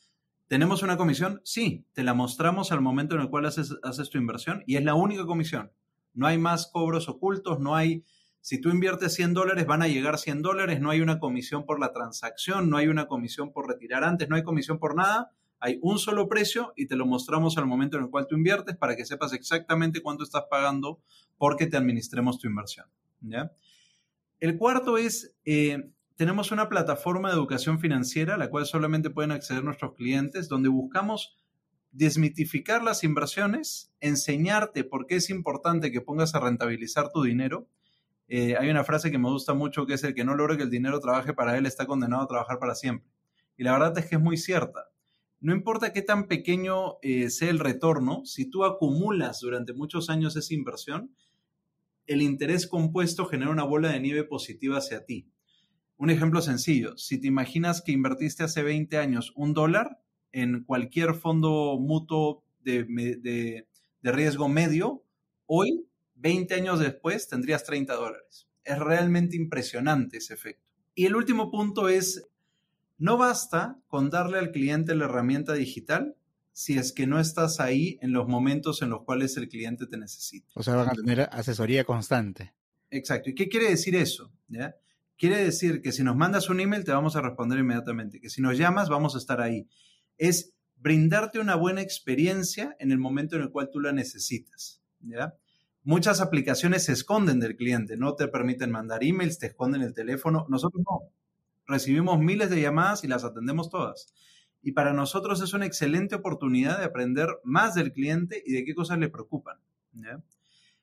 ¿Tenemos 0.47 0.83
una 0.83 0.97
comisión? 0.97 1.41
Sí, 1.45 1.85
te 1.93 2.05
la 2.05 2.15
mostramos 2.15 2.71
al 2.71 2.81
momento 2.81 3.17
en 3.17 3.23
el 3.23 3.31
cual 3.31 3.47
haces, 3.47 3.75
haces 3.83 4.11
tu 4.11 4.19
inversión 4.19 4.63
y 4.67 4.77
es 4.77 4.85
la 4.85 4.95
única 4.95 5.27
comisión. 5.27 5.73
No 6.15 6.27
hay 6.27 6.39
más 6.39 6.69
cobros 6.69 7.09
ocultos, 7.09 7.59
no 7.59 7.75
hay 7.75 8.05
si 8.47 8.61
tú 8.61 8.71
inviertes 8.71 9.13
100 9.15 9.35
dólares, 9.35 9.67
van 9.67 9.83
a 9.83 9.89
llegar 9.89 10.19
100 10.19 10.41
dólares, 10.41 10.81
no 10.81 10.91
hay 10.91 11.01
una 11.01 11.19
comisión 11.19 11.67
por 11.67 11.81
la 11.81 11.93
transacción, 11.93 12.71
no 12.71 12.77
hay 12.77 12.87
una 12.87 13.09
comisión 13.09 13.53
por 13.53 13.67
retirar 13.67 14.05
antes, 14.05 14.29
no 14.29 14.37
hay 14.37 14.45
comisión 14.45 14.79
por 14.79 14.95
nada, 14.95 15.33
hay 15.61 15.79
un 15.83 15.99
solo 15.99 16.29
precio 16.29 16.73
y 16.77 16.87
te 16.87 16.97
lo 16.97 17.07
mostramos 17.07 17.57
al 17.59 17.67
momento 17.67 17.97
en 17.97 18.05
el 18.05 18.11
cual 18.11 18.27
tú 18.27 18.37
inviertes 18.37 18.77
para 18.77 18.97
que 18.97 19.05
sepas 19.05 19.33
exactamente 19.33 20.01
cuánto 20.01 20.25
estás 20.25 20.45
pagando 20.51 21.01
porque 21.39 21.67
te 21.67 21.77
administremos 21.77 22.39
tu 22.39 22.49
inversión. 22.49 22.87
El 24.39 24.59
cuarto 24.59 24.99
es, 24.99 25.35
eh, 25.45 25.91
tenemos 26.17 26.53
una 26.53 26.69
plataforma 26.69 27.29
de 27.29 27.35
educación 27.35 27.81
financiera, 27.81 28.35
a 28.35 28.39
la 28.39 28.51
cual 28.51 28.67
solamente 28.67 29.11
pueden 29.11 29.33
acceder 29.33 29.65
nuestros 29.65 29.95
clientes, 29.95 30.49
donde 30.49 30.69
buscamos 30.69 31.37
desmitificar 31.91 32.83
las 32.83 33.05
inversiones, 33.05 33.93
enseñarte 34.01 34.85
por 34.85 35.07
qué 35.07 35.17
es 35.17 35.31
importante 35.31 35.91
que 35.91 36.03
pongas 36.03 36.35
a 36.35 36.41
rentabilizar 36.41 37.11
tu 37.11 37.23
dinero 37.23 37.69
eh, 38.29 38.57
hay 38.59 38.71
una 38.71 38.83
frase 38.83 39.11
que 39.11 39.19
me 39.19 39.29
gusta 39.29 39.55
mucho 39.55 39.87
que 39.87 39.95
es 39.95 40.05
el 40.05 40.15
que 40.15 40.25
no 40.25 40.35
logra 40.35 40.57
que 40.57 40.65
el 40.65 40.71
dinero 40.71 40.99
trabaje 41.01 41.33
para 41.33 41.57
él 41.57 41.67
está 41.67 41.87
condenado 41.87 42.23
a 42.23 42.29
trabajar 42.29 42.59
para 42.59 42.75
siempre. 42.75 43.09
Y 43.57 43.65
la 43.65 43.73
verdad 43.73 43.97
es 43.99 44.07
que 44.07 44.17
es 44.17 44.21
muy 44.21 44.37
cierta. 44.37 44.89
No 45.41 45.55
importa 45.55 45.93
qué 45.93 46.03
tan 46.03 46.27
pequeño 46.27 46.95
eh, 47.03 47.31
sea 47.31 47.51
el 47.51 47.59
retorno, 47.59 48.25
si 48.25 48.49
tú 48.49 48.65
acumulas 48.65 49.41
durante 49.41 49.73
muchos 49.73 50.11
años 50.11 50.37
esa 50.37 50.55
inversión, 50.55 51.15
el 52.07 52.23
interés 52.23 52.67
compuesto 52.67 53.27
genera 53.27 53.51
una 53.51 53.65
bola 53.65 53.91
de 53.91 54.01
nieve 54.01 54.25
positiva 54.25 54.79
hacia 54.79 55.05
ti. 55.05 55.29
Un 55.97 56.11
ejemplo 56.11 56.41
sencillo, 56.41 56.97
si 56.97 57.21
te 57.21 57.27
imaginas 57.27 57.83
que 57.83 57.93
invertiste 57.93 58.45
hace 58.45 58.63
20 58.63 58.99
años 58.99 59.33
un 59.35 59.55
dólar 59.55 60.01
en 60.33 60.65
cualquier 60.65 61.15
fondo 61.15 61.79
mutuo 61.81 62.45
de, 62.61 62.85
de 64.03 64.13
riesgo 64.13 64.49
medio, 64.49 65.05
hoy 65.47 65.87
20 66.17 66.55
años 66.55 66.81
después 66.81 67.29
tendrías 67.29 67.65
30 67.65 67.95
dólares. 67.95 68.49
Es 68.65 68.79
realmente 68.79 69.37
impresionante 69.37 70.19
ese 70.19 70.35
efecto. 70.35 70.67
Y 70.95 71.07
el 71.07 71.17
último 71.17 71.51
punto 71.51 71.89
es, 71.89 72.27
no 72.99 73.17
basta 73.17 73.79
con 73.89 74.11
darle 74.11 74.39
al 74.39 74.53
cliente 74.53 74.95
la 74.95 75.07
herramienta 75.07 75.55
digital 75.55 76.17
si 76.53 76.79
es 76.79 76.93
que 76.93 77.07
no 77.07 77.21
estás 77.21 77.61
ahí 77.61 77.99
en 78.01 78.13
los 78.13 78.27
momentos 78.27 78.81
en 78.81 78.89
los 78.89 79.03
cuales 79.03 79.37
el 79.37 79.49
cliente 79.49 79.87
te 79.87 79.99
necesita. 79.99 80.49
O 80.55 80.63
sea, 80.63 80.75
van 80.77 80.89
a 80.89 80.93
tener 80.93 81.29
asesoría 81.31 81.85
constante. 81.85 82.55
Exacto. 82.91 83.29
¿Y 83.29 83.35
qué 83.35 83.49
quiere 83.49 83.69
decir 83.69 83.95
eso? 83.95 84.33
Quiere 85.19 85.45
decir 85.45 85.83
que 85.83 85.93
si 85.93 86.03
nos 86.03 86.17
mandas 86.17 86.49
un 86.49 86.61
email 86.61 86.85
te 86.85 86.93
vamos 86.93 87.15
a 87.15 87.21
responder 87.21 87.59
inmediatamente, 87.59 88.21
que 88.21 88.31
si 88.31 88.41
nos 88.41 88.57
llamas 88.57 88.89
vamos 88.89 89.15
a 89.15 89.19
estar 89.19 89.41
ahí. 89.43 89.69
Es 90.17 90.55
brindarte 90.77 91.41
una 91.41 91.57
buena 91.57 91.83
experiencia 91.83 92.75
en 92.79 92.91
el 92.91 92.99
momento 92.99 93.37
en 93.37 93.43
el 93.43 93.51
cual 93.51 93.69
tú 93.71 93.81
la 93.81 93.93
necesitas. 93.93 94.81
¿ya? 95.01 95.35
Muchas 95.83 96.21
aplicaciones 96.21 96.85
se 96.85 96.93
esconden 96.93 97.39
del 97.39 97.57
cliente, 97.57 97.97
no 97.97 98.15
te 98.15 98.29
permiten 98.29 98.71
mandar 98.71 99.05
emails, 99.05 99.39
te 99.39 99.47
esconden 99.47 99.83
el 99.83 99.95
teléfono. 99.95 100.47
Nosotros 100.49 100.83
no. 100.87 101.13
Recibimos 101.67 102.19
miles 102.19 102.51
de 102.51 102.61
llamadas 102.61 103.05
y 103.05 103.09
las 103.09 103.25
atendemos 103.25 103.71
todas. 103.71 104.13
Y 104.63 104.73
para 104.73 104.93
nosotros 104.93 105.41
es 105.43 105.53
una 105.53 105.67
excelente 105.67 106.15
oportunidad 106.15 106.79
de 106.79 106.85
aprender 106.85 107.29
más 107.45 107.75
del 107.75 107.93
cliente 107.93 108.43
y 108.45 108.53
de 108.53 108.65
qué 108.65 108.75
cosas 108.75 108.99
le 108.99 109.09
preocupan. 109.09 109.59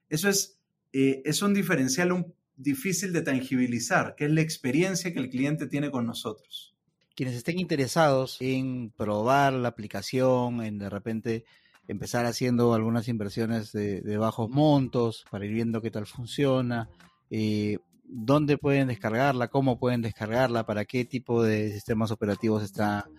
Eso 0.10 0.30
es, 0.30 0.60
eh, 0.92 1.22
es 1.25 1.42
un 1.42 1.54
diferencial 1.54 2.34
difícil 2.56 3.13
de 3.13 3.22
tangibilizar, 3.22 4.16
que 4.16 4.25
es 4.25 4.32
la 4.32 4.42
experiencia 4.42 5.13
que 5.13 5.20
el 5.20 5.30
cliente 5.30 5.68
tiene 5.68 5.92
con 5.92 6.06
nosotros. 6.06 6.75
Quienes 7.16 7.36
estén 7.36 7.60
interesados 7.60 8.38
en 8.40 8.92
probar 8.92 9.54
la 9.54 9.70
aplicación, 9.70 10.63
en 10.63 10.80
de 10.80 10.90
repente 10.90 11.46
empezar 11.88 12.25
haciendo 12.25 12.74
algunas 12.74 13.08
inversiones 13.08 13.72
de, 13.72 14.18
bajos 14.18 14.50
montos 14.50 15.25
para 15.30 15.46
ir 15.46 15.54
viendo 15.54 15.82
qué 15.82 15.92
tal 15.92 16.08
funciona, 16.08 16.90
eh, 17.30 17.78
dónde 18.13 18.58
pueden 18.58 18.88
descargarla, 18.88 19.48
cómo 19.48 19.79
pueden 19.79 20.01
descargarla, 20.01 20.65
para 20.65 20.86
qué 20.86 21.03
tipo 21.03 21.43
de 21.43 21.72
sistemas 21.72 22.12
operativos 22.12 22.63
está 22.63 23.10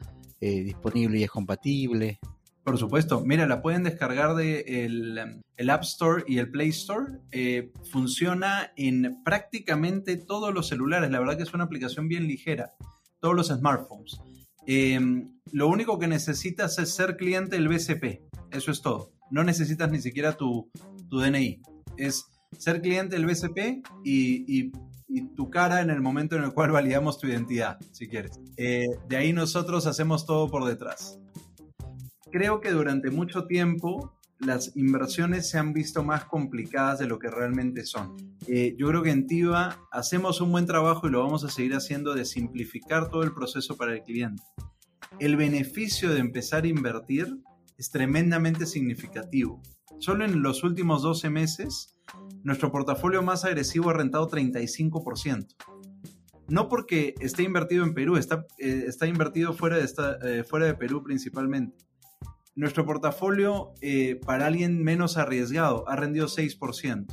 eh, 0.40 0.62
disponible 0.62 1.18
y 1.18 1.24
es 1.24 1.30
compatible. 1.30 2.20
Por 2.62 2.78
supuesto, 2.78 3.22
mira, 3.26 3.46
la 3.46 3.60
pueden 3.60 3.82
descargar 3.82 4.34
de 4.34 4.84
el, 4.86 5.70
App 5.70 5.82
Store 5.82 6.24
y 6.26 6.38
el 6.38 6.50
Play 6.50 6.70
Store. 6.70 7.18
Eh, 7.30 7.72
funciona 7.90 8.72
en 8.76 9.22
prácticamente 9.22 10.16
todos 10.16 10.54
los 10.54 10.68
celulares. 10.68 11.10
La 11.10 11.18
verdad 11.18 11.36
que 11.36 11.42
es 11.42 11.52
una 11.52 11.64
aplicación 11.64 12.08
bien 12.08 12.26
ligera. 12.26 12.72
Todos 13.20 13.34
los 13.34 13.48
smartphones. 13.48 14.18
lo 15.52 15.68
único 15.68 15.98
que 15.98 16.08
necesitas 16.08 16.78
es 16.78 16.94
ser 16.94 17.16
cliente 17.16 17.56
del 17.56 17.68
BCP. 17.68 18.22
Eso 18.50 18.70
es 18.70 18.80
todo. 18.80 19.12
No 19.30 19.44
necesitas 19.44 19.90
ni 19.90 20.00
siquiera 20.00 20.32
tu, 20.32 20.70
DNI. 21.10 21.60
Es 21.96 22.26
ser 22.58 22.80
cliente 22.80 23.16
del 23.16 23.26
BCP 23.26 23.87
y, 24.04 24.73
tu 25.37 25.49
cara 25.49 25.80
en 25.80 25.90
el 25.90 26.00
momento 26.00 26.34
en 26.34 26.42
el 26.42 26.52
cual 26.52 26.73
validamos 26.73 27.18
tu 27.18 27.28
identidad, 27.28 27.78
si 27.92 28.08
quieres. 28.08 28.40
Eh, 28.56 28.87
de 29.08 29.16
ahí 29.16 29.32
nosotros 29.32 29.87
hacemos 29.87 30.26
todo 30.26 30.50
por 30.50 30.64
detrás. 30.64 31.20
Creo 32.32 32.61
que 32.61 32.73
durante 32.73 33.11
mucho 33.11 33.46
tiempo 33.46 34.18
las 34.38 34.76
inversiones 34.76 35.49
se 35.49 35.58
han 35.58 35.73
visto 35.73 36.02
más 36.02 36.25
complicadas 36.25 36.99
de 36.99 37.06
lo 37.06 37.18
que 37.18 37.30
realmente 37.30 37.84
son. 37.84 38.16
Eh, 38.46 38.75
yo 38.78 38.88
creo 38.88 39.02
que 39.02 39.11
en 39.11 39.26
TIVA 39.26 39.78
hacemos 39.92 40.40
un 40.40 40.52
buen 40.52 40.66
trabajo 40.66 41.06
y 41.06 41.11
lo 41.11 41.23
vamos 41.23 41.44
a 41.44 41.49
seguir 41.49 41.75
haciendo 41.75 42.14
de 42.14 42.25
simplificar 42.25 43.08
todo 43.08 43.23
el 43.23 43.32
proceso 43.32 43.76
para 43.76 43.94
el 43.94 44.02
cliente. 44.02 44.42
El 45.20 45.37
beneficio 45.37 46.12
de 46.12 46.20
empezar 46.20 46.64
a 46.64 46.68
invertir 46.68 47.38
es 47.78 47.90
tremendamente 47.90 48.66
significativo. 48.66 49.62
Solo 49.99 50.25
en 50.25 50.42
los 50.42 50.64
últimos 50.64 51.02
12 51.02 51.30
meses, 51.30 51.96
nuestro 52.44 52.70
portafolio 52.70 53.22
más 53.22 53.44
agresivo 53.44 53.90
ha 53.90 53.94
rentado 53.94 54.28
35%. 54.28 55.56
No 56.46 56.68
porque 56.68 57.14
esté 57.20 57.42
invertido 57.42 57.84
en 57.84 57.94
Perú, 57.94 58.18
está, 58.18 58.46
eh, 58.58 58.84
está 58.86 59.06
invertido 59.06 59.54
fuera 59.54 59.78
de, 59.78 59.88
eh, 60.22 60.44
fuera 60.44 60.66
de 60.66 60.74
Perú 60.74 61.02
principalmente. 61.02 61.74
Nuestro 62.54 62.84
portafolio 62.84 63.72
eh, 63.80 64.20
para 64.24 64.46
alguien 64.46 64.84
menos 64.84 65.16
arriesgado 65.16 65.88
ha 65.88 65.96
rendido 65.96 66.28
6%. 66.28 67.06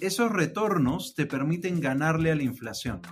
esos 0.00 0.32
retornos 0.32 1.14
te 1.14 1.26
permiten 1.26 1.80
ganarle 1.80 2.32
a 2.32 2.34
la 2.34 2.42
inflación. 2.42 3.02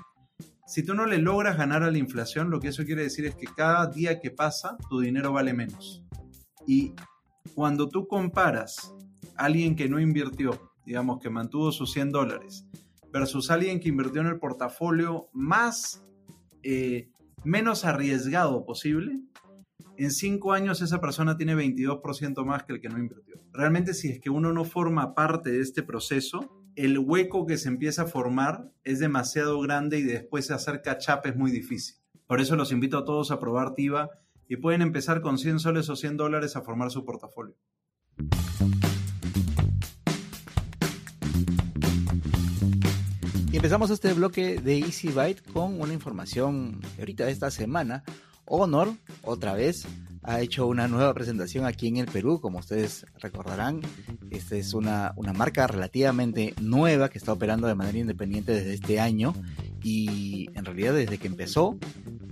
Si 0.67 0.83
tú 0.83 0.95
no 0.95 1.07
le 1.07 1.19
logras 1.19 1.57
ganar 1.57 1.83
a 1.85 1.91
la 1.91 1.99
inflación, 1.99 2.51
lo 2.51 2.59
que 2.59 2.69
eso 2.69 2.85
quiere 2.85 3.03
decir 3.03 3.27
es 3.27 3.37
que 3.37 3.47
cada 3.47 3.87
día 3.87 4.19
que 4.21 4.31
pasa, 4.31 4.77
tu 4.89 5.01
dinero 5.01 5.33
vale 5.33 5.53
menos. 5.53 6.05
Y 6.67 6.95
cuando 7.55 7.89
tú 7.89 8.07
comparas 8.09 8.93
a 9.37 9.45
alguien 9.47 9.77
que 9.77 9.89
no 9.89 10.01
invirtió, 10.01 10.70
digamos 10.85 11.21
que 11.21 11.31
mantuvo 11.31 11.73
sus 11.73 11.93
100 11.93 12.13
dólares, 12.13 12.67
versus 13.13 13.51
alguien 13.51 13.81
que 13.81 13.89
invirtió 13.89 14.21
en 14.21 14.29
el 14.29 14.39
portafolio 14.39 15.29
más, 15.33 16.05
eh, 16.63 17.09
menos 17.45 17.85
arriesgado 17.85 18.65
posible, 18.65 19.21
en 19.97 20.11
cinco 20.11 20.53
años 20.53 20.81
esa 20.81 21.01
persona 21.01 21.37
tiene 21.37 21.55
22% 21.55 22.45
más 22.45 22.63
que 22.63 22.73
el 22.73 22.81
que 22.81 22.89
no 22.89 22.99
invirtió. 22.99 23.35
Realmente 23.53 23.93
si 23.93 24.09
es 24.09 24.21
que 24.21 24.31
uno 24.31 24.53
no 24.53 24.65
forma 24.65 25.15
parte 25.15 25.51
de 25.51 25.61
este 25.61 25.83
proceso, 25.83 26.65
el 26.77 26.99
hueco 26.99 27.47
que 27.47 27.59
se 27.59 27.69
empieza 27.69 28.03
a 28.03 28.07
formar 28.07 28.71
es 28.85 28.99
demasiado 28.99 29.61
grande 29.61 29.99
y 29.99 30.03
después 30.03 30.51
hacer 30.51 30.81
catch-up 30.83 31.21
es 31.25 31.37
muy 31.37 31.51
difícil. 31.51 31.97
Por 32.27 32.41
eso 32.41 32.57
los 32.57 32.73
invito 32.73 32.97
a 32.97 33.05
todos 33.05 33.31
a 33.31 33.41
probar 33.41 33.75
TIVA 33.75 34.09
y 34.49 34.57
pueden 34.57 34.83
empezar 34.83 35.21
con 35.21 35.37
100 35.37 35.61
soles 35.61 35.89
o 35.91 35.97
100 35.97 36.17
dólares 36.17 36.57
a 36.57 36.63
formar 36.63 36.91
su 36.91 37.05
portafolio. 37.05 37.57
Empezamos 43.61 43.91
este 43.91 44.15
bloque 44.15 44.59
de 44.59 44.79
Easy 44.79 45.09
Byte 45.09 45.43
con 45.53 45.83
una 45.83 45.93
información 45.93 46.81
ahorita 46.99 47.27
de 47.27 47.33
esta 47.33 47.51
semana. 47.51 48.05
Honor, 48.47 48.95
otra 49.21 49.53
vez, 49.53 49.87
ha 50.23 50.41
hecho 50.41 50.67
una 50.67 50.89
nueva 50.89 51.13
presentación 51.13 51.67
aquí 51.67 51.89
en 51.89 51.99
el 51.99 52.07
Perú, 52.07 52.41
como 52.41 52.61
ustedes 52.61 53.05
recordarán. 53.19 53.83
Esta 54.31 54.57
es 54.57 54.73
una, 54.73 55.13
una 55.17 55.35
marca 55.35 55.67
relativamente 55.67 56.55
nueva 56.59 57.11
que 57.11 57.19
está 57.19 57.35
operando 57.35 57.67
de 57.67 57.75
manera 57.75 57.99
independiente 57.99 58.53
desde 58.53 58.73
este 58.73 58.99
año 58.99 59.35
y 59.83 60.49
en 60.55 60.65
realidad 60.65 60.95
desde 60.95 61.19
que 61.19 61.27
empezó 61.27 61.77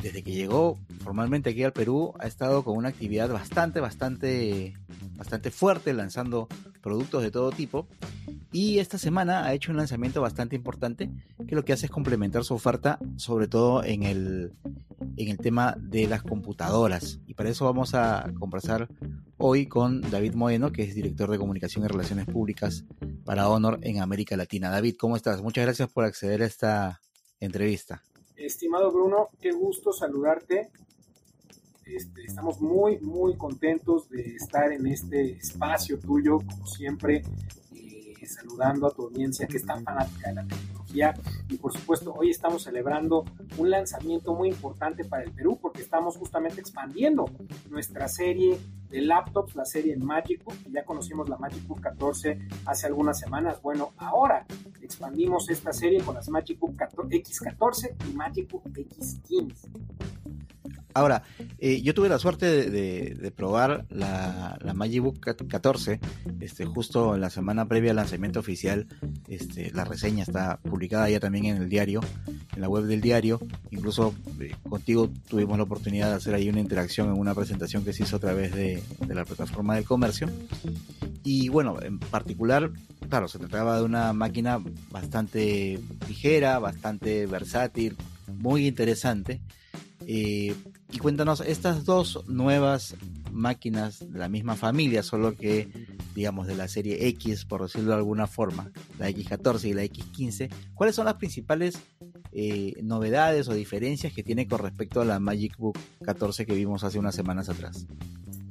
desde 0.01 0.23
que 0.23 0.33
llegó 0.33 0.79
formalmente 1.05 1.51
aquí 1.51 1.63
al 1.63 1.75
Perú, 1.75 2.15
ha 2.21 2.27
estado 2.27 2.65
con 2.65 2.75
una 2.75 2.89
actividad 2.89 3.29
bastante, 3.29 3.81
bastante, 3.81 4.73
bastante 5.17 5.51
fuerte, 5.51 5.93
lanzando 5.93 6.49
productos 6.81 7.23
de 7.23 7.31
todo 7.31 7.51
tipo. 7.51 7.87
Y 8.51 8.79
esta 8.79 8.97
semana 8.97 9.45
ha 9.45 9.53
hecho 9.53 9.71
un 9.71 9.77
lanzamiento 9.77 10.23
bastante 10.23 10.57
importante, 10.57 11.11
que 11.47 11.55
lo 11.55 11.65
que 11.65 11.75
hace 11.75 11.87
es 11.87 11.93
complementar 11.93 12.45
su 12.45 12.55
oferta, 12.55 12.99
sobre 13.17 13.47
todo 13.47 13.85
en 13.85 14.05
el, 14.05 14.55
en 15.17 15.29
el 15.29 15.37
tema 15.37 15.77
de 15.79 16.07
las 16.07 16.23
computadoras. 16.23 17.21
Y 17.27 17.35
para 17.35 17.51
eso 17.51 17.67
vamos 17.67 17.95
a 17.95 18.33
conversar 18.39 18.89
hoy 19.37 19.67
con 19.67 20.01
David 20.01 20.35
Moeno, 20.35 20.73
que 20.73 20.83
es 20.83 20.95
director 20.95 21.31
de 21.31 21.39
comunicación 21.39 21.85
y 21.85 21.89
relaciones 21.89 22.27
públicas 22.27 22.85
para 23.25 23.49
Honor 23.51 23.79
en 23.83 24.01
América 24.01 24.37
Latina. 24.37 24.71
David, 24.71 24.97
¿cómo 24.99 25.17
estás? 25.17 25.43
Muchas 25.43 25.65
gracias 25.65 25.91
por 25.91 26.05
acceder 26.05 26.43
a 26.43 26.47
esta 26.47 27.01
entrevista. 27.41 28.03
Estimado 28.35 28.91
Bruno, 28.91 29.29
qué 29.41 29.53
gusto 29.53 29.93
saludarte. 29.93 30.71
Este, 31.85 32.25
estamos 32.25 32.61
muy, 32.61 32.99
muy 33.01 33.37
contentos 33.37 34.09
de 34.11 34.37
estar 34.37 34.73
en 34.73 34.87
este 34.87 35.33
espacio 35.33 35.99
tuyo, 35.99 36.39
como 36.39 36.67
siempre, 36.67 37.23
saludando 38.29 38.87
a 38.87 38.91
tu 38.91 39.03
audiencia 39.03 39.47
que 39.47 39.57
es 39.57 39.67
tan 39.67 39.83
fanática 39.83 40.29
de 40.29 40.35
la 40.35 40.47
tecnología. 40.47 41.15
Y 41.49 41.57
por 41.57 41.73
supuesto, 41.73 42.15
hoy 42.15 42.31
estamos 42.31 42.63
celebrando 42.63 43.25
un 43.57 43.71
lanzamiento 43.71 44.35
muy 44.35 44.49
importante 44.49 45.05
para 45.05 45.25
el 45.25 45.33
Perú 45.33 45.59
porque 45.61 45.83
estamos 45.83 46.17
justamente 46.17 46.61
expandiendo 46.61 47.27
nuestra 47.69 48.09
serie 48.09 48.59
de 48.91 49.01
laptops, 49.03 49.55
la 49.55 49.65
serie 49.65 49.97
MagicBook, 49.97 50.57
que 50.63 50.71
ya 50.71 50.85
conocimos 50.85 51.29
la 51.29 51.37
MagicBook 51.37 51.81
14 51.81 52.39
hace 52.65 52.87
algunas 52.87 53.19
semanas. 53.19 53.61
Bueno, 53.61 53.93
ahora 53.99 54.47
expandimos 54.81 55.51
esta 55.51 55.73
serie 55.73 56.03
con 56.03 56.15
las 56.15 56.29
MagicBook 56.29 56.77
X14 56.77 57.95
y 58.09 58.15
MagicBook 58.15 58.65
X15. 58.65 59.55
Ahora, 60.99 61.23
eh, 61.61 61.81
yo 61.81 61.95
tuve 61.95 62.09
la 62.09 62.19
suerte 62.19 62.69
de, 62.71 63.31
probar 63.31 63.87
la, 63.89 64.59
la 64.61 64.75
MagicBook 64.75 65.21
14, 65.21 66.01
este, 66.41 66.65
justo 66.65 67.17
la 67.17 67.31
semana 67.31 67.69
previa 67.69 67.91
al 67.91 67.97
lanzamiento 67.99 68.41
oficial. 68.41 68.89
Este, 69.29 69.71
la 69.71 69.85
reseña 69.85 70.25
está 70.25 70.59
publicada 70.59 71.09
ya 71.09 71.21
también 71.21 71.45
en 71.45 71.59
el 71.59 71.69
diario, 71.69 72.01
en 72.53 72.61
la 72.61 72.69
web 72.69 72.87
del 72.87 73.01
diario. 73.01 73.39
Incluso 73.71 74.13
eh, 74.41 74.57
contigo 74.69 75.09
tuvimos 75.29 75.57
la 75.57 75.63
oportunidad 75.63 76.09
de 76.09 76.17
hacer 76.17 76.35
ahí 76.35 76.49
una 76.49 76.59
interacción 76.59 77.07
en 77.07 77.17
una 77.17 77.33
presentación 77.33 77.85
que 77.85 77.93
se 77.93 78.03
hizo 78.03 78.17
a 78.17 78.21
través 78.21 78.53
de, 78.53 78.83
de 79.07 79.15
la 79.15 79.25
plataforma 79.25 79.77
del 79.77 79.85
comercio. 79.85 80.29
Y 81.23 81.49
bueno, 81.49 81.81
en 81.81 82.01
particular, 82.01 82.73
claro, 83.09 83.29
se 83.29 83.39
trataba 83.39 83.79
de 83.79 83.85
una 83.85 84.13
máquina 84.13 84.59
bastante 84.91 85.79
ligera, 86.09 86.59
bastante 86.59 87.27
versátil, 87.27 87.97
muy 88.27 88.67
interesante. 88.67 89.41
Eh, 90.11 90.55
y 90.91 90.99
cuéntanos, 90.99 91.41
estas 91.41 91.85
dos 91.85 92.25
nuevas 92.29 92.97
máquinas 93.31 94.11
de 94.11 94.19
la 94.19 94.29
misma 94.29 94.57
familia, 94.57 95.03
solo 95.03 95.37
que, 95.37 95.69
digamos, 96.15 96.47
de 96.47 96.57
la 96.57 96.67
serie 96.67 97.09
X, 97.09 97.45
por 97.45 97.63
decirlo 97.63 97.91
de 97.91 97.97
alguna 97.97 98.27
forma, 98.27 98.71
la 98.99 99.11
X14 99.11 99.65
y 99.69 99.75
la 99.75 99.85
X15, 99.85 100.51
¿cuáles 100.75 100.97
son 100.97 101.05
las 101.05 101.15
principales 101.15 101.79
eh, 102.33 102.75
novedades 102.83 103.49
o 103.49 103.55
diferencias 103.55 104.13
que 104.13 104.23
tiene 104.23 104.49
con 104.49 104.61
respecto 104.61 105.01
a 105.01 105.05
la 105.05 105.19
Magic 105.21 105.57
Book 105.59 105.79
14 106.03 106.47
que 106.47 106.55
vimos 106.55 106.85
hace 106.85 106.99
unas 106.99 107.15
semanas 107.15 107.49
atrás? 107.49 107.87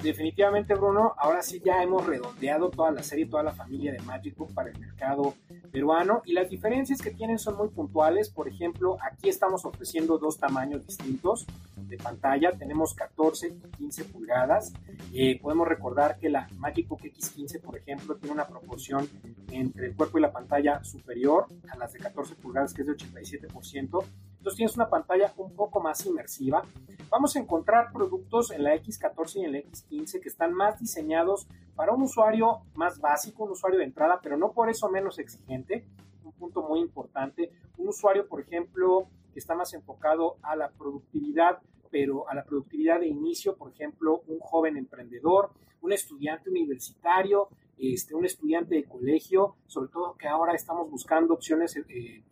definitivamente, 0.01 0.73
Bruno, 0.75 1.13
ahora 1.17 1.41
sí 1.41 1.61
ya 1.63 1.81
hemos 1.83 2.05
redondeado 2.05 2.69
toda 2.69 2.91
la 2.91 3.03
serie, 3.03 3.25
toda 3.25 3.43
la 3.43 3.51
familia 3.51 3.91
de 3.91 3.99
Magic 3.99 4.35
Book 4.35 4.53
para 4.53 4.69
el 4.69 4.79
mercado 4.79 5.35
peruano 5.67 6.21
y 6.25 6.33
las 6.33 6.49
diferencias 6.49 7.01
que 7.01 7.11
tienen 7.11 7.39
son 7.39 7.57
muy 7.57 7.69
puntuales. 7.69 8.29
Por 8.29 8.47
ejemplo, 8.47 8.97
aquí 9.01 9.29
estamos 9.29 9.65
ofreciendo 9.65 10.17
dos 10.17 10.37
tamaños 10.37 10.85
distintos 10.85 11.45
de 11.75 11.97
pantalla. 11.97 12.51
Tenemos 12.51 12.93
14 12.93 13.47
y 13.47 13.77
15 13.77 14.05
pulgadas. 14.05 14.73
Eh, 15.13 15.39
podemos 15.41 15.67
recordar 15.67 16.17
que 16.19 16.29
la 16.29 16.47
Magic 16.57 16.87
Book 16.87 17.01
X15, 17.01 17.61
por 17.61 17.77
ejemplo, 17.77 18.15
tiene 18.15 18.33
una 18.33 18.47
proporción 18.47 19.07
entre 19.51 19.87
el 19.87 19.95
cuerpo 19.95 20.17
y 20.17 20.21
la 20.21 20.31
pantalla 20.31 20.83
superior 20.83 21.47
a 21.69 21.77
las 21.77 21.93
de 21.93 21.99
14 21.99 22.35
pulgadas, 22.35 22.73
que 22.73 22.81
es 22.81 22.87
de 22.87 22.93
87%. 22.93 24.03
Entonces 24.47 24.59
tienes 24.59 24.75
una 24.77 24.89
pantalla 24.89 25.33
un 25.35 25.53
poco 25.53 25.81
más 25.81 26.05
inmersiva. 26.05 26.63
Vamos 27.09 27.35
a 27.35 27.39
encontrar 27.39 27.91
productos 27.91 28.49
en 28.51 28.63
la 28.63 28.75
X14 28.75 29.35
y 29.35 29.43
en 29.43 29.51
la 29.51 29.57
X15 29.57 30.21
que 30.21 30.29
están 30.29 30.53
más 30.53 30.79
diseñados 30.79 31.49
para 31.75 31.91
un 31.91 32.03
usuario 32.03 32.61
más 32.73 32.97
básico, 33.01 33.43
un 33.43 33.51
usuario 33.51 33.77
de 33.79 33.83
entrada, 33.83 34.21
pero 34.23 34.37
no 34.37 34.53
por 34.53 34.69
eso 34.69 34.87
menos 34.87 35.19
exigente. 35.19 35.85
Un 36.23 36.31
punto 36.31 36.63
muy 36.63 36.79
importante. 36.79 37.51
Un 37.75 37.89
usuario, 37.89 38.25
por 38.29 38.39
ejemplo, 38.39 39.09
que 39.33 39.39
está 39.39 39.53
más 39.53 39.73
enfocado 39.73 40.37
a 40.41 40.55
la 40.55 40.69
productividad, 40.69 41.59
pero 41.91 42.29
a 42.29 42.33
la 42.33 42.45
productividad 42.45 43.01
de 43.01 43.07
inicio, 43.07 43.57
por 43.57 43.73
ejemplo, 43.73 44.21
un 44.27 44.39
joven 44.39 44.77
emprendedor, 44.77 45.51
un 45.81 45.91
estudiante 45.91 46.49
universitario, 46.49 47.49
este, 47.77 48.15
un 48.15 48.23
estudiante 48.23 48.75
de 48.75 48.85
colegio, 48.85 49.57
sobre 49.67 49.89
todo 49.89 50.15
que 50.15 50.29
ahora 50.29 50.53
estamos 50.53 50.89
buscando 50.89 51.33
opciones 51.33 51.75
eh, 51.75 52.23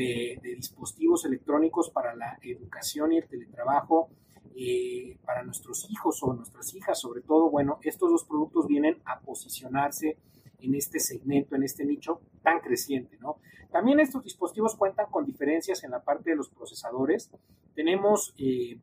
de, 0.00 0.56
dispositivos 0.56 1.24
electrónicos 1.24 1.90
para 1.90 2.14
la 2.14 2.38
educación 2.42 3.12
y 3.12 3.18
el 3.18 3.28
teletrabajo 3.28 4.08
eh, 4.56 5.18
para 5.24 5.42
nuestros 5.42 5.88
hijos 5.90 6.22
o 6.22 6.32
nuestras 6.32 6.74
hijas, 6.74 6.98
sobre 6.98 7.22
todo, 7.22 7.50
bueno, 7.50 7.78
estos 7.82 8.10
dos 8.10 8.24
productos 8.24 8.66
vienen 8.66 9.00
a 9.04 9.20
posicionarse 9.20 10.16
en 10.60 10.74
este 10.74 11.00
segmento, 11.00 11.54
en 11.54 11.62
este 11.62 11.84
nicho 11.84 12.20
tan 12.42 12.60
creciente, 12.60 13.16
¿no? 13.18 13.36
También 13.70 14.00
estos 14.00 14.24
dispositivos 14.24 14.74
cuentan 14.74 15.06
con 15.10 15.24
diferencias 15.24 15.84
en 15.84 15.92
la 15.92 16.02
parte 16.02 16.30
de 16.30 16.36
los 16.36 16.48
procesadores. 16.50 17.30
Tenemos 17.74 18.34
eh, 18.36 18.80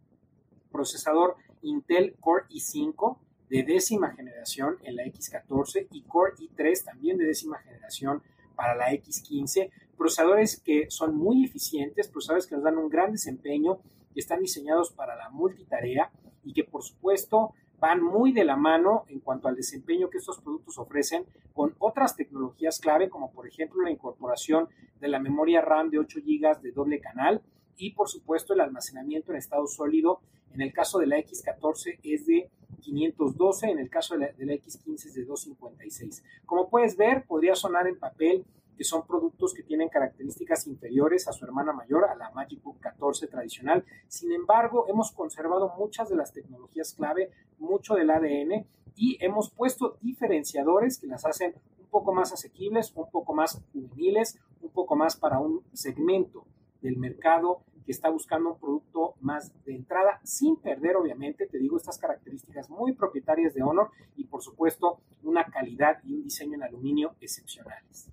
procesador 0.72 1.36
Intel 1.62 2.16
Core 2.20 2.46
i5 2.50 3.18
de 3.50 3.64
décima 3.64 4.12
generación 4.14 4.78
en 4.84 4.96
la 4.96 5.04
X14 5.04 5.88
y 5.92 6.04
Core 6.04 6.34
i3 6.38 6.86
también 6.86 7.18
de 7.18 7.26
décima 7.26 7.58
generación 7.60 8.24
para 8.58 8.76
la 8.76 8.92
X15, 8.92 9.70
procesadores 9.96 10.60
que 10.60 10.90
son 10.90 11.16
muy 11.16 11.46
eficientes, 11.46 12.10
procesadores 12.10 12.48
que 12.48 12.56
nos 12.56 12.64
dan 12.64 12.78
un 12.78 12.90
gran 12.90 13.14
desempeño, 13.14 13.80
que 14.14 14.20
están 14.20 14.42
diseñados 14.42 14.92
para 14.92 15.16
la 15.16 15.30
multitarea 15.30 16.12
y 16.44 16.52
que 16.52 16.64
por 16.66 16.84
supuesto 16.84 17.54
van 17.80 18.02
muy 18.02 18.34
de 18.34 18.44
la 18.44 18.56
mano 18.56 19.06
en 19.08 19.20
cuanto 19.20 19.48
al 19.48 19.56
desempeño 19.56 20.10
que 20.10 20.18
estos 20.18 20.40
productos 20.42 20.80
ofrecen 20.80 21.26
con 21.54 21.76
otras 21.78 22.16
tecnologías 22.16 22.80
clave 22.80 23.10
como 23.10 23.32
por 23.32 23.48
ejemplo 23.48 23.84
la 23.84 23.92
incorporación 23.92 24.68
de 25.00 25.08
la 25.08 25.20
memoria 25.20 25.62
RAM 25.62 25.92
de 25.92 26.00
8 26.00 26.20
GB 26.26 26.62
de 26.62 26.72
doble 26.72 27.00
canal 27.00 27.44
y 27.78 27.92
por 27.92 28.10
supuesto 28.10 28.54
el 28.54 28.62
almacenamiento 28.62 29.32
en 29.32 29.38
estado 29.38 29.68
sólido. 29.68 30.22
En 30.52 30.62
el 30.62 30.74
caso 30.74 30.98
de 30.98 31.06
la 31.06 31.18
X14 31.18 32.00
es 32.02 32.26
de 32.26 32.50
512, 32.82 33.70
en 33.70 33.80
el 33.80 33.90
caso 33.90 34.16
de 34.16 34.20
la, 34.22 34.32
de 34.34 34.46
la 34.46 34.54
X15 34.54 35.06
es 35.06 35.14
de 35.14 35.26
256. 35.26 36.24
Como 36.46 36.70
puedes 36.70 36.96
ver, 36.98 37.26
podría 37.26 37.56
sonar 37.56 37.88
en 37.88 38.00
papel 38.00 38.46
que 38.78 38.84
son 38.84 39.06
productos 39.06 39.54
que 39.54 39.64
tienen 39.64 39.90
características 39.90 40.68
inferiores 40.68 41.28
a 41.28 41.34
su 41.34 41.44
hermana 41.44 41.74
mayor, 41.74 42.06
a 42.06 42.16
la 42.16 42.30
Magic 42.32 42.62
Book 42.62 42.80
14 42.80 43.28
tradicional. 43.28 43.84
Sin 44.08 44.32
embargo, 44.32 44.86
hemos 44.88 45.12
conservado 45.12 45.74
muchas 45.78 46.10
de 46.10 46.16
las 46.16 46.32
tecnologías 46.32 46.94
clave, 46.94 47.32
mucho 47.58 47.96
del 47.96 48.12
ADN 48.12 48.68
y 48.96 49.18
hemos 49.20 49.50
puesto 49.50 49.98
diferenciadores 50.02 51.00
que 51.00 51.08
las 51.08 51.26
hacen 51.26 51.56
un 51.80 51.88
poco 51.88 52.14
más 52.14 52.32
asequibles, 52.32 52.94
un 52.96 53.10
poco 53.10 53.34
más 53.34 53.62
juveniles, 53.74 54.40
un 54.62 54.70
poco 54.70 54.96
más 54.96 55.18
para 55.18 55.40
un 55.40 55.64
segmento 55.74 56.46
del 56.82 56.98
mercado 56.98 57.62
que 57.88 57.94
está 57.94 58.10
buscando 58.10 58.52
un 58.52 58.60
producto 58.60 59.16
más 59.22 59.54
de 59.64 59.74
entrada, 59.74 60.20
sin 60.26 60.58
perder, 60.58 60.98
obviamente, 60.98 61.48
te 61.48 61.58
digo, 61.58 61.78
estas 61.78 61.98
características 61.98 62.70
muy 62.70 62.92
propietarias 62.92 63.54
de 63.54 63.64
Honor 63.64 63.92
y, 64.18 64.26
por 64.26 64.44
supuesto, 64.44 65.00
una 65.24 65.46
calidad 65.46 66.00
y 66.04 66.14
un 66.14 66.24
diseño 66.24 66.56
en 66.56 66.64
aluminio 66.64 67.16
excepcionales. 67.22 68.12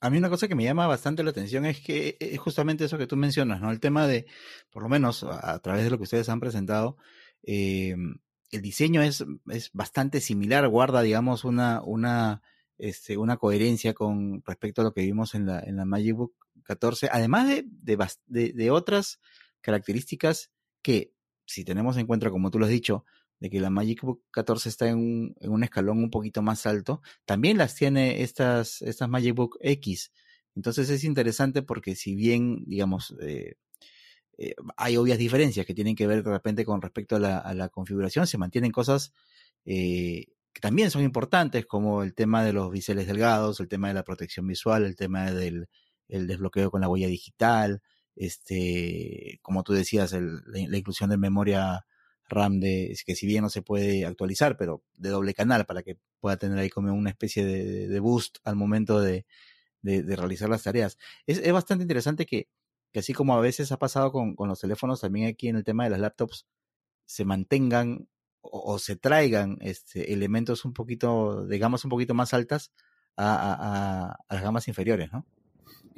A 0.00 0.08
mí 0.08 0.18
una 0.18 0.30
cosa 0.30 0.46
que 0.46 0.54
me 0.54 0.62
llama 0.62 0.86
bastante 0.86 1.24
la 1.24 1.30
atención 1.30 1.66
es 1.66 1.80
que 1.80 2.16
es 2.20 2.38
justamente 2.38 2.84
eso 2.84 2.96
que 2.96 3.08
tú 3.08 3.16
mencionas, 3.16 3.60
¿no? 3.60 3.72
El 3.72 3.80
tema 3.80 4.06
de, 4.06 4.26
por 4.70 4.84
lo 4.84 4.88
menos 4.88 5.24
a, 5.24 5.58
través 5.58 5.82
de 5.82 5.90
lo 5.90 5.96
que 5.96 6.04
ustedes 6.04 6.28
han 6.28 6.38
presentado, 6.38 6.96
eh, 7.42 7.96
el 8.52 8.62
diseño 8.62 9.02
es, 9.02 9.26
es 9.50 9.72
bastante 9.72 10.20
similar, 10.20 10.68
guarda, 10.68 11.02
digamos, 11.02 11.44
una, 11.44 11.82
una, 11.82 12.42
este, 12.78 13.16
una 13.16 13.36
coherencia 13.36 13.94
con 13.94 14.44
respecto 14.46 14.82
a 14.82 14.84
lo 14.84 14.92
que 14.92 15.02
vimos 15.02 15.34
en 15.34 15.46
la, 15.46 15.58
en 15.58 15.74
la 15.74 15.84
Magic 15.84 16.14
Book 16.14 16.34
14, 16.64 17.08
además 17.10 17.48
de, 17.48 17.64
de, 18.26 18.70
otras 18.70 19.20
características 19.60 20.50
que, 20.82 21.12
si 21.46 21.64
tenemos 21.64 21.96
en 21.96 22.06
cuenta, 22.06 22.30
como 22.30 22.50
tú 22.50 22.58
lo 22.58 22.66
has 22.66 22.70
dicho, 22.70 23.04
de 23.40 23.50
que 23.50 23.60
la 23.60 23.70
Magic 23.70 24.02
Book 24.02 24.22
14 24.30 24.68
está 24.68 24.88
en 24.88 24.98
un, 24.98 25.36
en 25.40 25.50
un, 25.50 25.62
escalón 25.62 25.98
un 25.98 26.10
poquito 26.10 26.42
más 26.42 26.66
alto, 26.66 27.02
también 27.24 27.58
las 27.58 27.74
tiene 27.74 28.22
estas, 28.22 28.82
estas 28.82 29.08
Magic 29.08 29.34
Book 29.34 29.58
X. 29.60 30.12
Entonces 30.54 30.90
es 30.90 31.04
interesante 31.04 31.62
porque 31.62 31.94
si 31.94 32.14
bien, 32.14 32.64
digamos, 32.66 33.14
eh, 33.20 33.54
eh, 34.38 34.54
hay 34.76 34.96
obvias 34.96 35.18
diferencias 35.18 35.66
que 35.66 35.74
tienen 35.74 35.96
que 35.96 36.06
ver 36.06 36.22
de 36.22 36.30
repente 36.30 36.64
con 36.64 36.82
respecto 36.82 37.16
a 37.16 37.20
la, 37.20 37.38
a 37.38 37.54
la 37.54 37.68
configuración, 37.68 38.26
se 38.26 38.38
mantienen 38.38 38.70
cosas 38.70 39.12
eh, 39.64 40.26
que 40.52 40.60
también 40.60 40.90
son 40.90 41.02
importantes, 41.02 41.66
como 41.66 42.02
el 42.02 42.14
tema 42.14 42.44
de 42.44 42.52
los 42.52 42.70
biseles 42.70 43.06
delgados, 43.06 43.60
el 43.60 43.68
tema 43.68 43.88
de 43.88 43.94
la 43.94 44.04
protección 44.04 44.46
visual, 44.46 44.84
el 44.84 44.96
tema 44.96 45.30
del 45.30 45.68
el 46.08 46.26
desbloqueo 46.26 46.70
con 46.70 46.80
la 46.80 46.88
huella 46.88 47.08
digital, 47.08 47.82
este, 48.16 49.38
como 49.42 49.62
tú 49.62 49.72
decías, 49.72 50.12
el, 50.12 50.40
la, 50.46 50.76
inclusión 50.76 51.10
de 51.10 51.16
memoria 51.18 51.86
RAM 52.28 52.60
de 52.60 52.96
que 53.06 53.14
si 53.14 53.26
bien 53.26 53.42
no 53.42 53.50
se 53.50 53.62
puede 53.62 54.04
actualizar, 54.04 54.56
pero 54.56 54.82
de 54.96 55.10
doble 55.10 55.34
canal 55.34 55.66
para 55.66 55.82
que 55.82 55.98
pueda 56.20 56.36
tener 56.36 56.58
ahí 56.58 56.68
como 56.70 56.92
una 56.92 57.10
especie 57.10 57.44
de, 57.44 57.88
de 57.88 58.00
boost 58.00 58.38
al 58.44 58.56
momento 58.56 59.00
de, 59.00 59.26
de, 59.82 60.02
de, 60.02 60.16
realizar 60.16 60.48
las 60.48 60.64
tareas. 60.64 60.98
Es, 61.26 61.38
es 61.38 61.52
bastante 61.52 61.82
interesante 61.82 62.26
que, 62.26 62.48
que, 62.92 62.98
así 63.00 63.12
como 63.14 63.34
a 63.34 63.40
veces 63.40 63.72
ha 63.72 63.78
pasado 63.78 64.12
con, 64.12 64.34
con, 64.34 64.48
los 64.48 64.60
teléfonos, 64.60 65.00
también 65.00 65.28
aquí 65.28 65.48
en 65.48 65.56
el 65.56 65.64
tema 65.64 65.84
de 65.84 65.90
las 65.90 66.00
laptops 66.00 66.46
se 67.06 67.24
mantengan 67.24 68.08
o, 68.40 68.78
se 68.78 68.96
traigan 68.96 69.58
este, 69.60 70.12
elementos 70.12 70.64
un 70.64 70.72
poquito, 70.72 71.46
digamos, 71.46 71.84
un 71.84 71.90
poquito 71.90 72.14
más 72.14 72.34
altas 72.34 72.72
a, 73.16 74.16
las 74.28 74.42
gamas 74.42 74.68
inferiores, 74.68 75.10
¿no? 75.12 75.26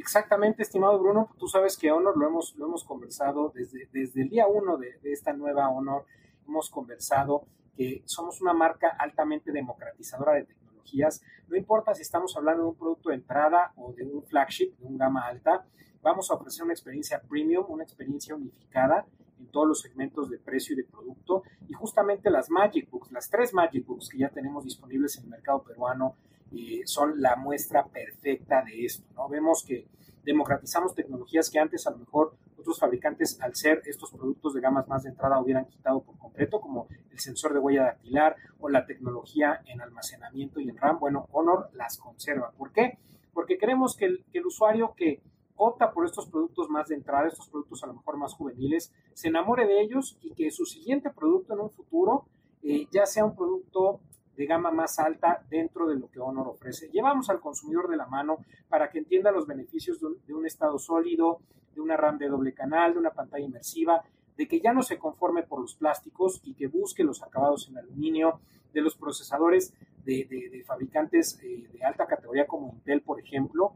Exactamente, 0.00 0.62
estimado 0.62 0.98
Bruno. 0.98 1.28
Tú 1.38 1.46
sabes 1.46 1.76
que 1.76 1.92
Honor 1.92 2.16
lo 2.16 2.26
hemos, 2.26 2.56
lo 2.56 2.64
hemos 2.64 2.84
conversado 2.84 3.52
desde, 3.54 3.86
desde 3.92 4.22
el 4.22 4.30
día 4.30 4.46
uno 4.46 4.78
de, 4.78 4.98
esta 5.04 5.34
nueva 5.34 5.68
Honor. 5.68 6.06
Hemos 6.48 6.70
conversado 6.70 7.44
que 7.76 8.02
somos 8.06 8.40
una 8.40 8.54
marca 8.54 8.96
altamente 8.98 9.52
democratizadora 9.52 10.32
de 10.32 10.44
tecnologías. 10.44 11.22
No 11.48 11.56
importa 11.56 11.94
si 11.94 12.00
estamos 12.00 12.34
hablando 12.34 12.62
de 12.62 12.68
un 12.70 12.76
producto 12.76 13.10
de 13.10 13.16
entrada 13.16 13.74
o 13.76 13.92
de 13.92 14.04
un 14.04 14.22
flagship, 14.22 14.74
de 14.78 14.86
un 14.86 14.96
gama 14.96 15.26
alta, 15.26 15.66
vamos 16.00 16.30
a 16.30 16.34
ofrecer 16.34 16.64
una 16.64 16.72
experiencia 16.72 17.20
premium, 17.20 17.66
una 17.68 17.84
experiencia 17.84 18.34
unificada 18.34 19.04
en 19.38 19.48
todos 19.48 19.68
los 19.68 19.80
segmentos 19.82 20.30
de 20.30 20.38
precio 20.38 20.72
y 20.72 20.78
de 20.78 20.84
producto. 20.84 21.42
Y 21.68 21.74
justamente 21.74 22.30
las 22.30 22.48
Magic 22.48 22.90
Books, 22.90 23.12
las 23.12 23.28
tres 23.28 23.52
Magic 23.52 23.86
Books 23.86 24.08
que 24.08 24.16
ya 24.16 24.30
tenemos 24.30 24.64
disponibles 24.64 25.18
en 25.18 25.24
el 25.24 25.30
mercado 25.30 25.62
peruano, 25.62 26.16
eh, 26.52 26.82
son 26.84 27.20
la 27.20 27.36
muestra 27.36 27.86
perfecta 27.86 28.62
de 28.62 28.84
esto. 28.84 29.04
¿no? 29.14 29.28
Vemos 29.28 29.64
que 29.66 29.86
democratizamos 30.24 30.94
tecnologías 30.94 31.50
que 31.50 31.58
antes 31.58 31.86
a 31.86 31.90
lo 31.90 31.98
mejor 31.98 32.34
otros 32.60 32.78
fabricantes, 32.78 33.40
al 33.40 33.54
ser 33.54 33.82
estos 33.86 34.10
productos 34.10 34.54
de 34.54 34.60
gamas 34.60 34.86
más 34.86 35.02
de 35.02 35.10
entrada, 35.10 35.40
hubieran 35.40 35.64
quitado 35.66 36.02
por 36.02 36.18
completo, 36.18 36.60
como 36.60 36.88
el 37.10 37.18
sensor 37.18 37.54
de 37.54 37.58
huella 37.58 37.84
dactilar 37.84 38.36
o 38.58 38.68
la 38.68 38.84
tecnología 38.84 39.62
en 39.66 39.80
almacenamiento 39.80 40.60
y 40.60 40.68
en 40.68 40.76
RAM. 40.76 40.98
Bueno, 40.98 41.26
Honor 41.32 41.70
las 41.72 41.96
conserva. 41.96 42.52
¿Por 42.56 42.72
qué? 42.72 42.98
Porque 43.32 43.56
queremos 43.58 43.96
que 43.96 44.06
el, 44.32 44.46
usuario 44.46 44.94
que 44.94 45.22
opta 45.56 45.92
por 45.92 46.04
estos 46.04 46.26
productos 46.28 46.68
más 46.68 46.88
de 46.88 46.96
entrada, 46.96 47.28
estos 47.28 47.48
productos 47.48 47.82
a 47.82 47.86
lo 47.86 47.94
mejor 47.94 48.16
más 48.16 48.34
juveniles, 48.34 48.92
se 49.14 49.28
enamore 49.28 49.66
de 49.66 49.80
ellos 49.80 50.18
y 50.22 50.34
que 50.34 50.50
su 50.50 50.66
siguiente 50.66 51.10
producto 51.10 51.54
en 51.54 51.60
un 51.60 51.70
futuro 51.70 52.26
eh, 52.62 52.86
ya 52.92 53.06
sea 53.06 53.24
un 53.24 53.34
producto 53.34 54.00
de 54.40 54.46
gama 54.46 54.70
más 54.70 54.98
alta 54.98 55.44
dentro 55.50 55.86
de 55.86 55.96
lo 55.96 56.10
que 56.10 56.18
Honor 56.18 56.48
ofrece. 56.48 56.88
Llevamos 56.88 57.28
al 57.28 57.40
consumidor 57.40 57.90
de 57.90 57.98
la 57.98 58.06
mano 58.06 58.38
para 58.70 58.88
que 58.88 58.96
entienda 58.96 59.30
los 59.30 59.46
beneficios 59.46 60.00
de 60.00 60.32
un, 60.32 60.46
estado 60.46 60.78
sólido, 60.78 61.40
de 61.74 61.82
una 61.82 61.94
RAM 61.98 62.16
de 62.16 62.28
doble 62.28 62.54
canal, 62.54 62.94
de 62.94 63.00
una 63.00 63.10
pantalla 63.10 63.44
inmersiva, 63.44 64.02
de 64.38 64.48
que 64.48 64.58
ya 64.58 64.72
no 64.72 64.82
se 64.82 64.96
conforme 64.96 65.42
por 65.42 65.60
los 65.60 65.74
plásticos 65.74 66.40
y 66.42 66.54
que 66.54 66.68
busque 66.68 67.04
los 67.04 67.22
acabados 67.22 67.68
en 67.68 67.76
aluminio, 67.76 68.40
de 68.72 68.80
los 68.80 68.96
procesadores 68.96 69.74
de, 70.06 70.64
fabricantes 70.66 71.38
eh, 71.42 71.68
de 71.70 71.84
alta 71.84 72.06
categoría 72.06 72.46
como 72.46 72.72
Intel, 72.72 73.02
por 73.02 73.20
ejemplo, 73.20 73.74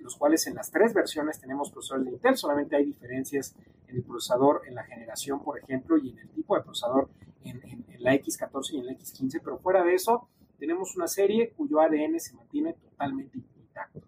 los 0.00 0.16
cuales 0.16 0.44
en 0.48 0.56
las 0.56 0.72
tres 0.72 0.92
versiones 0.92 1.38
tenemos 1.38 1.70
procesadores 1.70 2.06
de 2.06 2.16
Intel, 2.16 2.36
solamente 2.36 2.74
hay 2.74 2.86
diferencias 2.86 3.54
en 3.86 3.94
el 3.94 4.02
procesador, 4.02 4.62
en 4.66 4.74
la 4.74 4.82
generación, 4.82 5.40
por 5.44 5.56
ejemplo, 5.56 5.96
y 5.98 6.10
en 6.10 6.18
el 6.18 6.28
tipo 6.30 6.56
de 6.56 6.62
procesador 6.62 7.08
en, 7.44 7.84
la 7.98 8.14
X14 8.14 8.72
y 8.72 8.78
en 8.78 8.86
la 8.86 8.92
X15, 8.92 9.40
pero 9.42 9.58
fuera 9.58 9.82
de 9.82 9.94
eso, 9.94 10.28
tenemos 10.58 10.96
una 10.96 11.08
serie 11.08 11.52
cuyo 11.56 11.80
ADN 11.80 12.20
se 12.20 12.34
mantiene 12.34 12.74
totalmente 12.74 13.38
intacto. 13.38 14.02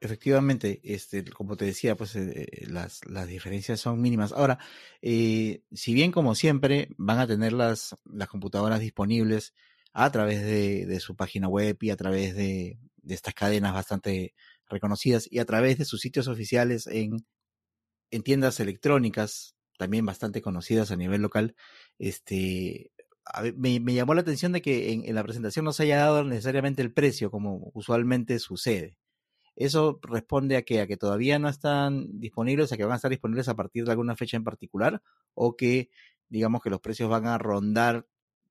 Efectivamente, 0.00 0.80
este, 0.84 1.24
como 1.24 1.56
te 1.56 1.64
decía, 1.64 1.96
pues 1.96 2.16
eh, 2.16 2.46
las, 2.68 3.00
las 3.06 3.26
diferencias 3.26 3.80
son 3.80 4.00
mínimas. 4.00 4.32
Ahora, 4.32 4.58
eh, 5.00 5.62
si 5.72 5.94
bien 5.94 6.12
como 6.12 6.34
siempre 6.34 6.88
van 6.98 7.18
a 7.18 7.26
tener 7.26 7.52
las, 7.52 7.96
las 8.04 8.28
computadoras 8.28 8.80
disponibles 8.80 9.54
a 9.92 10.10
través 10.12 10.42
de, 10.42 10.86
de 10.86 11.00
su 11.00 11.16
página 11.16 11.48
web 11.48 11.78
y 11.80 11.90
a 11.90 11.96
través 11.96 12.36
de, 12.36 12.78
de 13.06 13.14
estas 13.14 13.34
cadenas 13.34 13.72
bastante 13.72 14.34
reconocidas 14.68 15.28
y 15.30 15.38
a 15.38 15.44
través 15.44 15.78
de 15.78 15.84
sus 15.84 16.00
sitios 16.00 16.28
oficiales 16.28 16.86
en, 16.86 17.24
en 18.10 18.22
tiendas 18.22 18.60
electrónicas, 18.60 19.56
también 19.78 20.04
bastante 20.04 20.42
conocidas 20.42 20.90
a 20.90 20.96
nivel 20.96 21.22
local, 21.22 21.54
este, 21.98 22.92
me, 23.56 23.80
llamó 23.94 24.14
la 24.14 24.20
atención 24.20 24.52
de 24.52 24.62
que 24.62 24.92
en, 24.92 25.14
la 25.14 25.22
presentación 25.24 25.64
no 25.64 25.72
se 25.72 25.84
haya 25.84 25.98
dado 25.98 26.24
necesariamente 26.24 26.82
el 26.82 26.92
precio, 26.92 27.30
como 27.30 27.70
usualmente 27.74 28.38
sucede. 28.38 28.98
Eso 29.56 29.98
responde 30.02 30.56
a 30.56 30.62
que, 30.62 30.80
a 30.80 30.86
que 30.86 30.96
todavía 30.96 31.38
no 31.38 31.48
están 31.48 32.20
disponibles, 32.20 32.72
a 32.72 32.76
que 32.76 32.84
van 32.84 32.92
a 32.92 32.96
estar 32.96 33.10
disponibles 33.10 33.48
a 33.48 33.56
partir 33.56 33.84
de 33.84 33.92
alguna 33.92 34.16
fecha 34.16 34.36
en 34.36 34.44
particular, 34.44 35.02
o 35.34 35.56
que 35.56 35.90
digamos 36.28 36.62
que 36.62 36.70
los 36.70 36.80
precios 36.80 37.08
van 37.08 37.26
a 37.26 37.38
rondar 37.38 38.06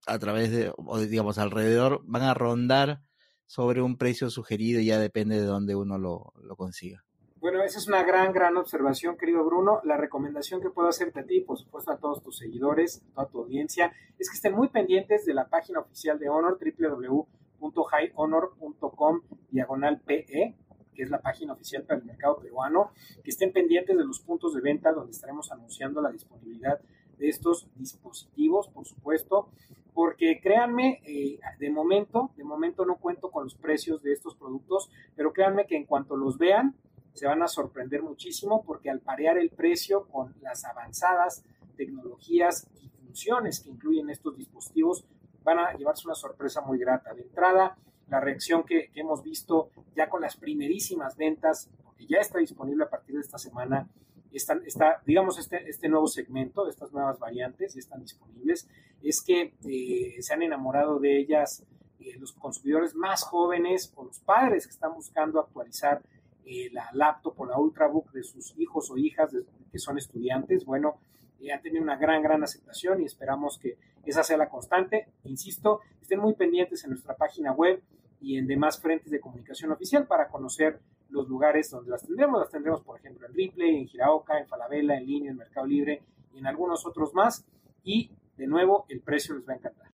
a 0.08 0.20
través 0.20 0.52
de, 0.52 0.72
o 0.76 1.00
digamos 1.00 1.38
alrededor, 1.38 2.02
van 2.06 2.24
a 2.24 2.34
rondar 2.34 3.02
sobre 3.46 3.82
un 3.82 3.98
precio 3.98 4.30
sugerido 4.30 4.82
y 4.82 4.86
ya 4.86 5.00
depende 5.00 5.40
de 5.40 5.46
dónde 5.46 5.76
uno 5.76 5.98
lo 5.98 6.56
consiga. 6.56 7.06
Bueno, 7.46 7.62
esa 7.62 7.78
es 7.78 7.88
una 7.88 8.02
gran, 8.02 8.34
gran 8.34 8.58
observación, 8.58 9.18
querido 9.18 9.46
Bruno. 9.46 9.80
La 9.84 9.98
recomendación 9.98 10.62
que 10.62 10.72
puedo 10.72 10.90
hacerte 10.90 11.20
a 11.20 11.26
ti, 11.26 11.42
por 11.42 11.60
supuesto 11.60 11.92
a 11.92 12.00
todos 12.00 12.24
tus 12.24 12.40
seguidores, 12.40 13.04
a 13.12 13.14
toda 13.14 13.28
tu 13.28 13.42
audiencia, 13.42 13.94
es 14.18 14.32
que 14.32 14.36
estén 14.36 14.56
muy 14.56 14.70
pendientes 14.70 15.28
de 15.28 15.36
la 15.36 15.48
página 15.48 15.80
oficial 15.80 16.18
de 16.18 16.28
Honor, 16.28 16.58
www.highhonor.com, 16.60 19.22
diagonal 19.52 20.02
PE, 20.02 20.56
que 20.96 21.04
es 21.04 21.12
la 21.12 21.22
página 21.22 21.54
oficial 21.54 21.84
para 21.84 22.00
el 22.00 22.06
mercado 22.08 22.40
peruano, 22.40 22.94
que 23.24 23.30
estén 23.30 23.54
pendientes 23.54 23.96
de 23.96 24.06
los 24.06 24.22
puntos 24.22 24.56
de 24.56 24.62
venta 24.62 24.92
donde 24.92 25.12
estaremos 25.12 25.52
anunciando 25.52 26.02
la 26.02 26.10
disponibilidad 26.10 26.80
de 27.20 27.30
estos 27.30 27.68
dispositivos, 27.76 28.70
por 28.70 28.88
supuesto, 28.88 29.50
porque 29.94 30.40
créanme, 30.42 31.00
eh, 31.06 31.38
de 31.60 31.70
momento, 31.70 32.32
de 32.38 32.44
momento 32.44 32.88
no 32.88 32.96
cuento 32.96 33.30
con 33.30 33.44
los 33.44 33.54
precios 33.54 34.02
de 34.02 34.14
estos 34.14 34.34
productos, 34.34 34.90
pero 35.16 35.32
créanme 35.32 35.68
que 35.68 35.78
en 35.78 35.86
cuanto 35.86 36.16
los 36.16 36.40
vean, 36.40 36.74
se 37.16 37.26
van 37.26 37.42
a 37.42 37.48
sorprender 37.48 38.04
muchísimo 38.04 38.64
porque 38.64 38.90
al 38.90 39.00
parear 39.00 39.38
el 39.38 39.50
precio 39.50 40.08
con 40.08 40.36
las 40.42 40.66
avanzadas 40.66 41.44
tecnologías 41.76 42.68
y 42.82 42.90
funciones 42.90 43.62
que 43.62 43.70
incluyen 43.70 44.10
estos 44.10 44.38
dispositivos, 44.38 45.06
van 45.44 45.60
a 45.60 45.74
llevarse 45.74 46.08
una 46.08 46.16
sorpresa 46.16 46.62
muy 46.62 46.78
grata. 46.78 47.14
De 47.14 47.22
entrada, 47.22 47.78
la 48.10 48.20
reacción 48.20 48.64
que, 48.64 48.92
hemos 48.96 49.24
visto 49.24 49.70
ya 49.96 50.10
con 50.10 50.22
las 50.22 50.36
primerísimas 50.36 51.16
ventas, 51.16 51.70
porque 51.84 52.06
ya 52.08 52.18
está 52.18 52.40
disponible 52.40 52.84
a 52.84 52.90
partir 52.90 53.16
de 53.16 53.22
esta 53.22 53.38
semana, 53.38 53.88
están, 54.32 54.64
está, 54.66 55.02
digamos, 55.06 55.40
este, 55.40 55.70
este 55.70 55.88
nuevo 55.88 56.08
segmento, 56.08 56.68
estas 56.68 56.92
nuevas 56.92 57.20
variantes 57.20 57.74
ya 57.74 57.80
están 57.80 58.02
disponibles, 58.02 58.68
es 59.02 59.22
que 59.22 59.54
eh, 59.66 60.22
se 60.22 60.34
han 60.34 60.42
enamorado 60.42 61.00
de 61.00 61.18
ellas 61.18 61.64
eh, 62.00 62.18
los 62.20 62.34
consumidores 62.34 62.96
más 62.96 63.24
jóvenes 63.24 63.94
o 63.96 64.04
los 64.04 64.20
padres 64.20 64.66
que 64.66 64.74
están 64.74 64.94
buscando 64.94 65.40
actualizar 65.40 66.02
eh, 66.46 66.70
la 66.72 66.90
laptop 66.94 67.34
o 67.40 67.46
la 67.46 67.58
ultrabook 67.58 68.12
de 68.12 68.24
sus 68.24 68.58
hijos 68.58 68.92
o 68.92 68.98
hijas 68.98 69.36
que 69.72 69.80
son 69.80 69.98
estudiantes. 69.98 70.64
Bueno, 70.66 71.00
eh, 71.40 71.52
ha 71.52 71.60
tenido 71.60 71.84
una 71.84 71.98
gran, 71.98 72.22
gran 72.22 72.44
aceptación 72.44 73.02
y 73.02 73.06
esperamos 73.06 73.58
que 73.58 73.78
esa 74.06 74.24
sea 74.24 74.38
la 74.38 74.50
constante. 74.50 75.08
Insisto, 75.24 75.82
estén 76.02 76.20
muy 76.20 76.36
pendientes 76.36 76.84
en 76.84 76.92
nuestra 76.92 77.16
página 77.16 77.52
web 77.52 77.82
y 78.22 78.38
en 78.38 78.48
demás 78.48 78.80
frentes 78.80 79.12
de 79.12 79.20
comunicación 79.20 79.72
oficial 79.72 80.08
para 80.08 80.30
conocer 80.30 80.80
los 81.10 81.28
lugares 81.28 81.70
donde 81.72 81.92
las 81.92 82.04
tendremos. 82.04 82.40
Las 82.40 82.52
tendremos, 82.52 82.82
por 82.82 83.00
ejemplo, 83.00 83.28
en 83.28 83.34
Ripley, 83.34 83.78
en 83.78 83.88
Giraoka, 83.88 84.40
en 84.40 84.48
Falabella, 84.48 84.98
en 84.98 85.06
línea, 85.06 85.32
en 85.32 85.38
Mercado 85.38 85.66
Libre 85.66 86.04
y 86.34 86.40
en 86.40 86.48
algunos 86.48 86.86
otros 86.86 87.14
más. 87.14 87.46
Y, 87.84 88.12
de 88.38 88.48
nuevo, 88.48 88.86
el 88.90 89.02
precio 89.02 89.36
les 89.36 89.48
va 89.48 89.54
a 89.54 89.58
encantar. 89.58 89.95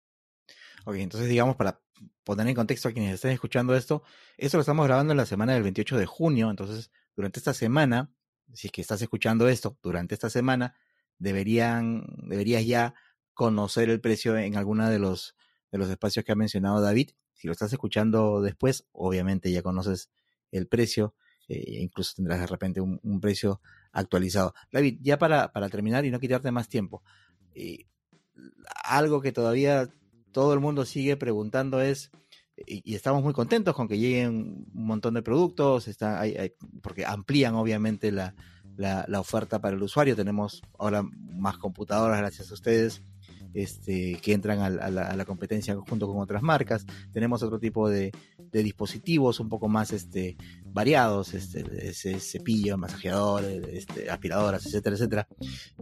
Ok, 0.88 0.94
entonces 0.96 1.28
digamos, 1.28 1.54
para 1.54 1.82
poner 2.24 2.48
en 2.48 2.54
contexto 2.54 2.88
a 2.88 2.92
quienes 2.92 3.12
estén 3.12 3.32
escuchando 3.32 3.76
esto, 3.76 4.02
esto 4.38 4.56
lo 4.56 4.62
estamos 4.62 4.86
grabando 4.86 5.12
en 5.12 5.18
la 5.18 5.26
semana 5.26 5.52
del 5.52 5.62
28 5.62 5.98
de 5.98 6.06
junio, 6.06 6.48
entonces 6.48 6.90
durante 7.14 7.38
esta 7.40 7.52
semana, 7.52 8.10
si 8.54 8.68
es 8.68 8.72
que 8.72 8.80
estás 8.80 9.02
escuchando 9.02 9.50
esto, 9.50 9.76
durante 9.82 10.14
esta 10.14 10.30
semana, 10.30 10.74
deberían, 11.18 12.06
deberías 12.22 12.64
ya 12.64 12.94
conocer 13.34 13.90
el 13.90 14.00
precio 14.00 14.38
en 14.38 14.56
alguna 14.56 14.88
de 14.88 14.98
los, 14.98 15.36
de 15.70 15.76
los 15.76 15.90
espacios 15.90 16.24
que 16.24 16.32
ha 16.32 16.36
mencionado 16.36 16.80
David. 16.80 17.10
Si 17.34 17.48
lo 17.48 17.52
estás 17.52 17.70
escuchando 17.70 18.40
después, 18.40 18.86
obviamente 18.92 19.52
ya 19.52 19.60
conoces 19.60 20.08
el 20.52 20.68
precio, 20.68 21.14
eh, 21.48 21.80
incluso 21.82 22.14
tendrás 22.16 22.40
de 22.40 22.46
repente 22.46 22.80
un, 22.80 23.20
precio 23.20 23.60
actualizado. 23.92 24.54
David, 24.72 25.00
ya 25.02 25.18
para, 25.18 25.52
para 25.52 25.68
terminar 25.68 26.06
y 26.06 26.10
no 26.10 26.18
quitarte 26.18 26.50
más 26.50 26.70
tiempo, 26.70 27.02
eh, 27.52 27.84
algo 28.84 29.20
que 29.20 29.32
todavía 29.32 29.90
todo 30.32 30.54
el 30.54 30.60
mundo 30.60 30.84
sigue 30.84 31.16
preguntando 31.16 31.80
es, 31.80 32.10
y, 32.66 32.94
estamos 32.94 33.22
muy 33.22 33.32
contentos 33.32 33.74
con 33.74 33.88
que 33.88 33.98
lleguen 33.98 34.66
un 34.74 34.86
montón 34.86 35.14
de 35.14 35.22
productos, 35.22 35.88
está, 35.88 36.20
hay, 36.20 36.34
hay, 36.36 36.52
porque 36.82 37.04
amplían 37.06 37.54
obviamente 37.54 38.12
la, 38.12 38.34
la, 38.76 39.04
la, 39.08 39.20
oferta 39.20 39.60
para 39.60 39.76
el 39.76 39.82
usuario, 39.82 40.16
tenemos 40.16 40.62
ahora 40.78 41.02
más 41.02 41.58
computadoras 41.58 42.18
gracias 42.18 42.50
a 42.50 42.54
ustedes. 42.54 43.02
Este, 43.54 44.18
que 44.22 44.34
entran 44.34 44.60
a 44.60 44.68
la, 44.68 45.02
a 45.06 45.16
la, 45.16 45.24
competencia 45.24 45.74
junto 45.74 46.06
con 46.06 46.20
otras 46.20 46.42
marcas. 46.42 46.84
Tenemos 47.12 47.42
otro 47.42 47.58
tipo 47.58 47.88
de, 47.88 48.12
de 48.36 48.62
dispositivos 48.62 49.40
un 49.40 49.48
poco 49.48 49.68
más 49.68 49.92
este, 49.92 50.36
variados, 50.66 51.32
este, 51.34 51.64
ese 51.88 52.20
cepillo, 52.20 52.76
masajeador, 52.76 53.44
este, 53.44 54.10
aspiradoras, 54.10 54.66
etcétera, 54.66 54.96
etcétera. 54.96 55.28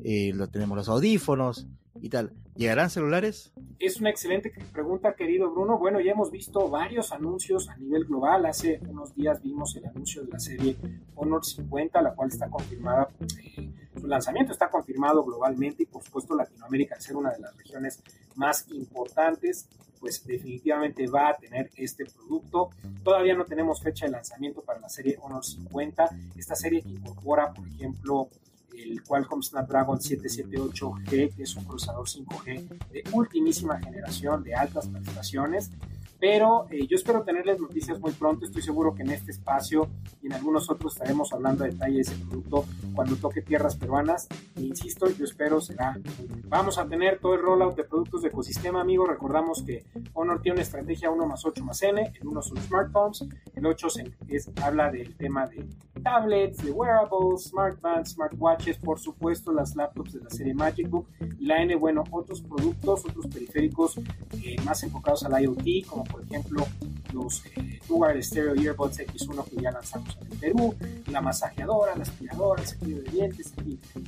Eh, 0.05 0.33
lo, 0.33 0.49
tenemos 0.49 0.77
los 0.77 0.89
audífonos 0.89 1.67
y 2.01 2.09
tal. 2.09 2.33
¿Llegarán 2.55 2.91
celulares? 2.91 3.53
Es 3.79 4.01
una 4.01 4.11
excelente 4.11 4.53
pregunta, 4.73 5.15
querido 5.15 5.51
Bruno. 5.51 5.79
Bueno, 5.79 6.01
ya 6.01 6.13
hemos 6.13 6.31
visto 6.31 6.69
varios 6.71 7.13
anuncios 7.13 7.69
a 7.69 7.77
nivel 7.77 8.05
global. 8.05 8.47
Hace 8.47 8.81
unos 8.89 9.15
días 9.15 9.43
vimos 9.43 9.77
el 9.77 9.87
anuncio 9.87 10.23
de 10.23 10.29
la 10.31 10.39
serie 10.39 10.77
Honor 11.15 11.45
50, 11.45 12.01
la 12.01 12.15
cual 12.15 12.31
está 12.31 12.49
confirmada. 12.49 13.09
Eh, 13.47 13.71
su 14.01 14.07
lanzamiento 14.07 14.53
está 14.53 14.71
confirmado 14.71 15.25
globalmente 15.25 15.83
y 15.83 15.87
por 15.87 16.03
supuesto 16.03 16.35
Latinoamérica, 16.35 16.95
al 16.95 17.03
ser 17.03 17.17
una 17.17 17.33
de 17.33 17.41
las 17.41 17.57
regiones 17.57 18.03
más 18.35 18.67
importantes, 18.71 19.69
pues 20.01 20.25
definitivamente 20.27 21.07
va 21.09 21.31
a 21.31 21.37
tener 21.37 21.71
este 21.77 22.05
producto. 22.07 22.71
Todavía 23.03 23.35
no 23.35 23.45
tenemos 23.45 23.83
fecha 23.83 24.07
de 24.07 24.13
lanzamiento 24.13 24.63
para 24.63 24.81
la 24.81 24.89
serie 24.89 25.19
Honor 25.21 25.45
50, 25.45 26.09
esta 26.37 26.55
serie 26.55 26.83
que 26.83 26.91
incorpora, 26.91 27.53
por 27.53 27.67
ejemplo, 27.69 28.29
el 28.83 29.03
Qualcomm 29.03 29.43
Snapdragon 29.43 29.99
778G, 29.99 31.35
que 31.35 31.43
es 31.43 31.57
un 31.57 31.65
procesador 31.65 32.07
5G 32.07 32.91
de 32.91 33.05
ultimísima 33.12 33.79
generación, 33.79 34.43
de 34.43 34.55
altas 34.55 34.89
prestaciones, 34.89 35.71
pero 36.18 36.66
eh, 36.70 36.87
yo 36.87 36.96
espero 36.96 37.22
tenerles 37.22 37.61
noticias 37.61 38.00
muy 38.00 38.12
pronto. 38.12 38.46
Estoy 38.46 38.62
seguro 38.62 38.94
que 38.94 39.02
en 39.02 39.11
este 39.11 39.31
espacio 39.31 39.88
y 40.22 40.26
en 40.26 40.33
algunos 40.33 40.70
otros 40.70 40.94
estaremos 40.94 41.33
hablando 41.33 41.64
de 41.64 41.70
detalles 41.70 42.11
de 42.11 42.24
producto 42.24 42.64
cuando 42.94 43.16
toque 43.16 43.42
tierras 43.42 43.76
peruanas. 43.76 44.29
E 44.57 44.62
insisto, 44.62 45.09
yo 45.09 45.24
espero 45.24 45.61
será. 45.61 45.98
Vamos 46.44 46.79
a 46.79 46.87
tener 46.87 47.18
todo 47.18 47.35
el 47.35 47.42
rollout 47.42 47.76
de 47.76 47.85
productos 47.85 48.22
de 48.22 48.29
ecosistema, 48.29 48.81
amigos. 48.81 49.09
Recordamos 49.09 49.62
que 49.62 49.85
Honor 50.14 50.40
tiene 50.40 50.57
una 50.57 50.62
estrategia 50.62 51.11
1 51.11 51.26
más 51.26 51.44
8 51.44 51.64
más 51.64 51.83
N. 51.83 52.12
El 52.20 52.26
1 52.26 52.42
son 52.42 52.57
smartphones, 52.59 53.24
el 53.55 53.66
8 53.66 53.88
es, 54.29 54.50
habla 54.62 54.90
del 54.90 55.16
tema 55.16 55.46
de 55.46 55.66
tablets, 56.02 56.64
de 56.64 56.70
wearables, 56.70 57.48
smartbands, 57.48 58.11
smartwatches, 58.12 58.79
por 58.79 58.98
supuesto, 58.98 59.52
las 59.52 59.74
laptops 59.74 60.14
de 60.14 60.20
la 60.20 60.31
serie 60.31 60.55
Magic 60.55 60.88
Book. 60.88 61.09
La 61.40 61.62
N, 61.62 61.74
bueno, 61.76 62.05
otros 62.11 62.42
productos, 62.42 63.05
otros 63.05 63.26
periféricos 63.26 63.98
eh, 64.42 64.57
más 64.64 64.83
enfocados 64.83 65.24
al 65.24 65.42
IoT, 65.42 65.87
como 65.87 66.05
por 66.07 66.23
ejemplo 66.23 66.66
los 67.12 67.45
eh, 67.57 67.81
Stereo 68.23 68.55
Earbuds 68.55 68.99
X1 68.99 69.45
que 69.49 69.62
ya 69.62 69.71
lanzamos 69.71 70.16
en 70.21 70.33
el 70.33 70.38
Perú, 70.38 70.75
la 71.11 71.21
masajeadora, 71.21 71.97
la 71.97 72.03
aspiradora, 72.03 72.62
el 72.62 72.69
cepillo 72.69 73.03
de 73.03 73.11
dientes, 73.11 73.53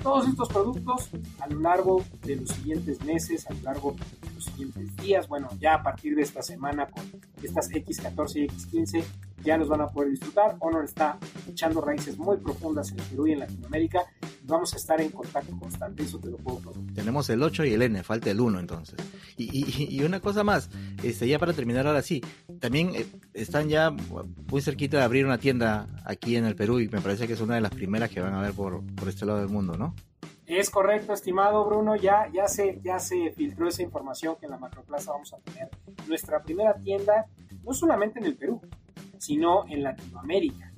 todos 0.03 0.29
estos 0.29 0.49
productos 0.49 1.11
a 1.41 1.49
lo 1.49 1.61
largo 1.61 2.05
de 2.23 2.37
los 2.37 2.51
siguientes 2.51 3.03
meses, 3.05 3.47
a 3.49 3.55
lo 3.55 3.63
largo 3.63 3.93
de 3.93 4.35
los 4.35 4.45
siguientes 4.45 4.97
días, 4.97 5.29
bueno, 5.29 5.49
ya 5.59 5.75
a 5.75 5.83
partir 5.83 6.15
de 6.15 6.23
esta 6.23 6.43
semana 6.43 6.87
con 6.87 7.05
estas 7.43 7.71
X14 7.71 8.37
y 8.37 8.49
X15 8.49 9.05
ya 9.43 9.57
los 9.57 9.69
van 9.69 9.81
a 9.81 9.89
poder 9.89 10.11
disfrutar. 10.11 10.57
Honor 10.61 10.85
está 10.85 11.19
echando 11.49 11.81
raíces 11.81 12.19
muy 12.19 12.37
profundas 12.39 12.91
en 12.93 13.01
el 13.01 13.07
Perú 13.07 13.27
y 13.27 13.33
en 13.33 13.41
Latinoamérica. 13.41 14.05
Vamos 14.45 14.73
a 14.75 14.77
estar 14.77 15.01
en 15.01 15.11
contacto 15.11 15.59
constante, 15.59 16.03
eso 16.03 16.19
te 16.19 16.31
lo 16.31 16.37
puedo 16.39 16.59
prometer. 16.59 16.95
Tenemos 16.95 17.29
el 17.31 17.43
8 17.43 17.65
y 17.67 17.75
el 17.75 17.83
N, 17.83 18.03
falta 18.03 18.31
el 18.31 18.41
1 18.41 18.61
entonces. 18.61 18.97
Y, 19.37 20.03
una 20.03 20.21
cosa 20.21 20.43
más, 20.43 20.69
este, 21.03 21.29
ya 21.29 21.39
para 21.39 21.53
terminar 21.53 21.87
ahora 21.87 22.03
sí, 22.03 22.23
también 22.61 22.95
eh, 22.95 23.07
están 23.35 23.69
ya 23.69 23.91
muy 23.91 24.61
cerquita 24.63 24.97
de 24.97 25.05
abrir 25.05 25.27
una 25.27 25.39
tienda 25.39 25.87
aquí 26.05 26.37
en 26.37 26.45
el 26.45 26.57
Perú 26.57 26.81
y 26.81 26.89
me 26.89 27.01
parece 27.01 27.27
que 27.27 27.35
es 27.35 27.41
una 27.41 27.55
de 27.55 27.61
las 27.61 27.73
primeras 27.73 28.11
que 28.11 28.21
van 28.21 28.35
a 28.35 28.41
ver 28.41 28.53
por, 28.53 28.83
por 28.97 29.09
este 29.09 29.27
lado 29.27 29.39
del 29.39 29.49
mundo, 29.49 29.77
¿no? 29.77 29.95
Es 30.49 30.71
correcto, 30.71 31.13
estimado 31.13 31.63
Bruno, 31.67 31.95
ya, 31.95 32.27
ya, 32.33 32.49
se, 32.49 32.81
ya 32.83 32.99
se 32.99 33.31
filtró 33.33 33.69
esa 33.69 33.83
información 33.83 34.37
que 34.37 34.47
en 34.47 34.53
la 34.53 34.59
Macroplaza 34.59 35.13
vamos 35.13 35.35
a 35.35 35.39
tener 35.41 35.69
nuestra 36.07 36.43
primera 36.43 36.75
tienda, 36.75 37.27
no 37.63 37.75
solamente 37.75 38.19
en 38.19 38.25
el 38.25 38.35
Perú, 38.35 38.63
sino 39.19 39.67
en 39.69 39.83
Latinoamérica. 39.83 40.73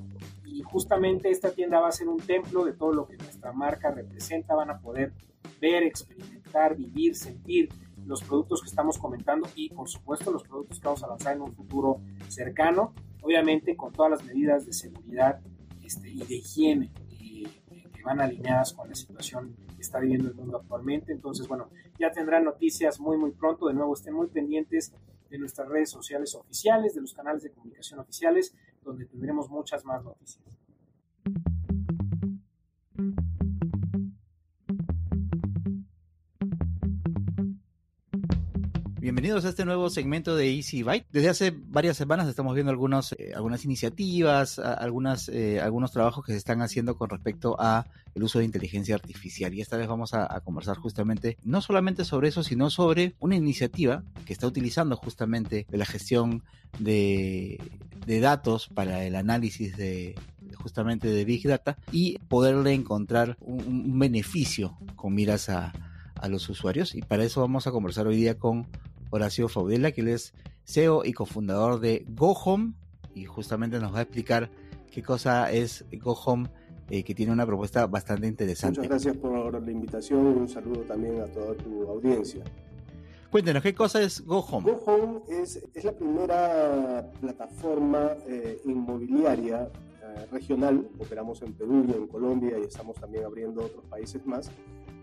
Y 0.45 0.63
justamente 0.63 1.31
esta 1.31 1.53
tienda 1.53 1.81
va 1.81 1.89
a 1.89 1.93
ser 1.93 2.09
un 2.09 2.19
templo 2.19 2.65
de 2.65 2.73
todo 2.73 2.93
lo 2.93 3.07
que 3.07 3.17
nuestra 3.17 3.53
marca 3.53 3.91
representa. 3.91 4.55
Van 4.55 4.71
a 4.71 4.81
poder 4.81 5.13
ver, 5.61 5.85
experimentar, 5.85 6.77
vivir, 6.77 7.15
sentir 7.15 7.69
los 8.07 8.23
productos 8.23 8.63
que 8.63 8.69
estamos 8.69 8.99
comentando 8.99 9.49
y 9.55 9.69
por 9.71 9.89
supuesto 9.89 10.31
los 10.31 10.43
productos 10.43 10.81
que 10.81 10.87
vamos 10.87 11.03
a 11.05 11.09
lanzar 11.09 11.37
en 11.37 11.43
un 11.43 11.53
futuro 11.53 12.01
cercano, 12.29 12.95
obviamente 13.23 13.77
con 13.77 13.93
todas 13.93 14.11
las 14.11 14.25
medidas 14.25 14.67
de 14.67 14.73
seguridad 14.73 15.41
este, 15.83 16.09
y 16.11 16.19
de 16.25 16.37
higiene 16.37 16.91
eh, 17.21 17.47
que 17.93 18.03
van 18.03 18.21
alineadas 18.21 18.73
con 18.73 18.89
la 18.89 18.95
situación 18.95 19.55
que 19.77 19.83
está 19.83 20.01
viviendo 20.01 20.29
el 20.29 20.35
mundo 20.35 20.59
actualmente. 20.59 21.13
Entonces, 21.13 21.47
bueno, 21.47 21.69
ya 21.99 22.11
tendrán 22.11 22.45
noticias 22.45 22.99
muy, 22.99 23.17
muy 23.17 23.31
pronto. 23.33 23.69
De 23.69 23.75
nuevo, 23.75 23.95
estén 23.95 24.15
muy 24.15 24.29
pendientes 24.29 24.93
de 25.31 25.39
nuestras 25.39 25.69
redes 25.69 25.91
sociales 25.91 26.35
oficiales, 26.35 26.95
de 26.95 27.01
los 27.01 27.15
canales 27.15 27.43
de 27.43 27.53
comunicación 27.53 28.01
oficiales, 28.01 28.55
donde 28.83 29.07
tendremos 29.07 29.49
muchas 29.49 29.85
más 29.85 30.03
noticias. 30.03 30.45
Bienvenidos 39.01 39.47
a 39.47 39.49
este 39.49 39.65
nuevo 39.65 39.89
segmento 39.89 40.37
de 40.37 40.55
Easy 40.55 40.83
Byte. 40.83 41.07
Desde 41.11 41.31
hace 41.31 41.55
varias 41.57 41.97
semanas 41.97 42.29
estamos 42.29 42.53
viendo 42.53 42.71
algunos, 42.71 43.13
eh, 43.13 43.33
algunas 43.35 43.65
iniciativas, 43.65 44.59
algunas, 44.59 45.31
eh, 45.31 45.59
algunos 45.59 45.91
trabajos 45.91 46.23
que 46.23 46.33
se 46.33 46.39
están 46.39 46.61
haciendo 46.61 46.99
con 46.99 47.09
respecto 47.09 47.57
a 47.59 47.87
el 48.15 48.23
uso 48.23 48.41
de 48.41 48.45
inteligencia 48.45 48.95
artificial. 48.95 49.55
Y 49.55 49.63
esta 49.63 49.79
vez 49.79 49.89
vamos 49.89 50.13
a, 50.13 50.39
conversar 50.45 50.77
justamente 50.77 51.39
no 51.45 51.63
solamente 51.63 52.05
sobre 52.05 52.29
eso, 52.29 52.43
sino 52.43 52.69
sobre 52.69 53.15
una 53.21 53.37
iniciativa 53.37 54.03
que 54.27 54.35
está 54.35 54.47
utilizando 54.47 54.99
justamente 54.99 55.67
la 55.71 55.87
gestión 55.87 56.43
de, 56.79 57.59
datos 58.07 58.69
para 58.69 59.07
el 59.07 59.17
análisis 59.17 59.79
de, 59.79 60.15
justamente 60.57 61.09
de 61.09 61.25
Big 61.25 61.49
Data 61.49 61.79
y 61.91 62.19
poderle 62.29 62.75
encontrar 62.75 63.39
un, 63.41 63.99
beneficio 63.99 64.77
con 64.95 65.15
miras 65.15 65.49
a, 65.49 65.73
a, 66.17 66.29
los 66.29 66.51
usuarios. 66.51 66.95
Y 66.95 67.01
para 67.01 67.25
eso 67.25 67.41
vamos 67.41 67.67
a 67.67 67.71
conversar 67.71 68.07
hoy 68.07 68.17
día 68.17 68.39
con 68.39 68.67
Horacio 69.11 69.49
Faudela, 69.49 69.93
que 69.93 70.01
él 70.01 70.09
es 70.09 70.35
CEO 70.65 71.05
y 71.05 71.13
cofundador 71.13 71.81
de 71.81 72.05
GoHome 72.09 72.75
y 73.15 73.25
justamente 73.25 73.79
nos 73.79 73.95
va 73.95 73.99
a 73.99 74.03
explicar 74.03 74.51
qué 74.91 75.03
cosa 75.03 75.51
es 75.51 75.85
GoHome, 75.93 76.49
eh, 76.91 77.05
que 77.05 77.15
tiene 77.15 77.33
una 77.33 77.47
propuesta 77.47 77.87
bastante 77.87 78.27
interesante. 78.27 78.81
Muchas 78.81 78.91
gracias 78.91 79.17
por 79.17 79.63
la 79.63 79.71
invitación 79.71 80.33
y 80.33 80.39
un 80.39 80.49
saludo 80.49 80.81
también 80.83 81.21
a 81.21 81.27
toda 81.27 81.55
tu 81.55 81.83
audiencia. 81.89 82.45
Cuéntenos, 83.31 83.63
¿qué 83.63 83.75
cosa 83.75 84.03
es 84.03 84.25
GoHome? 84.27 84.73
GoHome 84.73 85.21
es, 85.29 85.63
es 85.73 85.85
la 85.85 85.93
primera 85.93 87.09
plataforma 87.21 88.17
eh, 88.27 88.61
inmobiliaria 88.65 89.71
eh, 90.03 90.27
regional, 90.33 90.89
operamos 90.99 91.41
en 91.43 91.53
Perú 91.53 91.85
y 91.89 91.93
en 91.93 92.09
Colombia 92.09 92.59
y 92.59 92.63
estamos 92.63 92.97
también 92.97 93.25
abriendo 93.25 93.65
otros 93.65 93.85
países 93.85 94.27
más, 94.27 94.51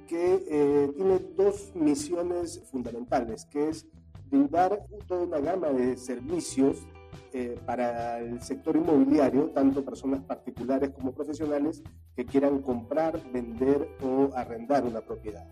que 0.07 0.43
eh, 0.49 0.91
tiene 0.95 1.19
dos 1.37 1.71
misiones 1.75 2.63
fundamentales, 2.71 3.45
que 3.45 3.69
es 3.69 3.85
brindar 4.29 4.83
toda 5.07 5.23
una 5.23 5.39
gama 5.39 5.69
de 5.69 5.97
servicios 5.97 6.85
eh, 7.33 7.59
para 7.65 8.19
el 8.19 8.41
sector 8.41 8.75
inmobiliario, 8.75 9.49
tanto 9.51 9.83
personas 9.83 10.21
particulares 10.21 10.91
como 10.91 11.13
profesionales 11.13 11.83
que 12.15 12.25
quieran 12.25 12.61
comprar, 12.61 13.19
vender 13.31 13.87
o 14.01 14.29
arrendar 14.33 14.85
una 14.85 15.01
propiedad. 15.01 15.45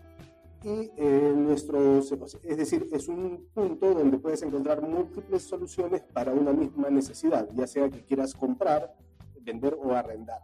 Y 0.64 0.90
eh, 0.96 1.32
nuestro, 1.36 1.98
es 1.98 2.56
decir, 2.56 2.88
es 2.90 3.08
un 3.08 3.46
punto 3.54 3.94
donde 3.94 4.18
puedes 4.18 4.42
encontrar 4.42 4.82
múltiples 4.82 5.42
soluciones 5.42 6.02
para 6.12 6.32
una 6.32 6.52
misma 6.52 6.90
necesidad, 6.90 7.48
ya 7.54 7.66
sea 7.66 7.88
que 7.88 8.04
quieras 8.04 8.34
comprar, 8.34 8.94
vender 9.42 9.78
o 9.80 9.92
arrendar. 9.92 10.40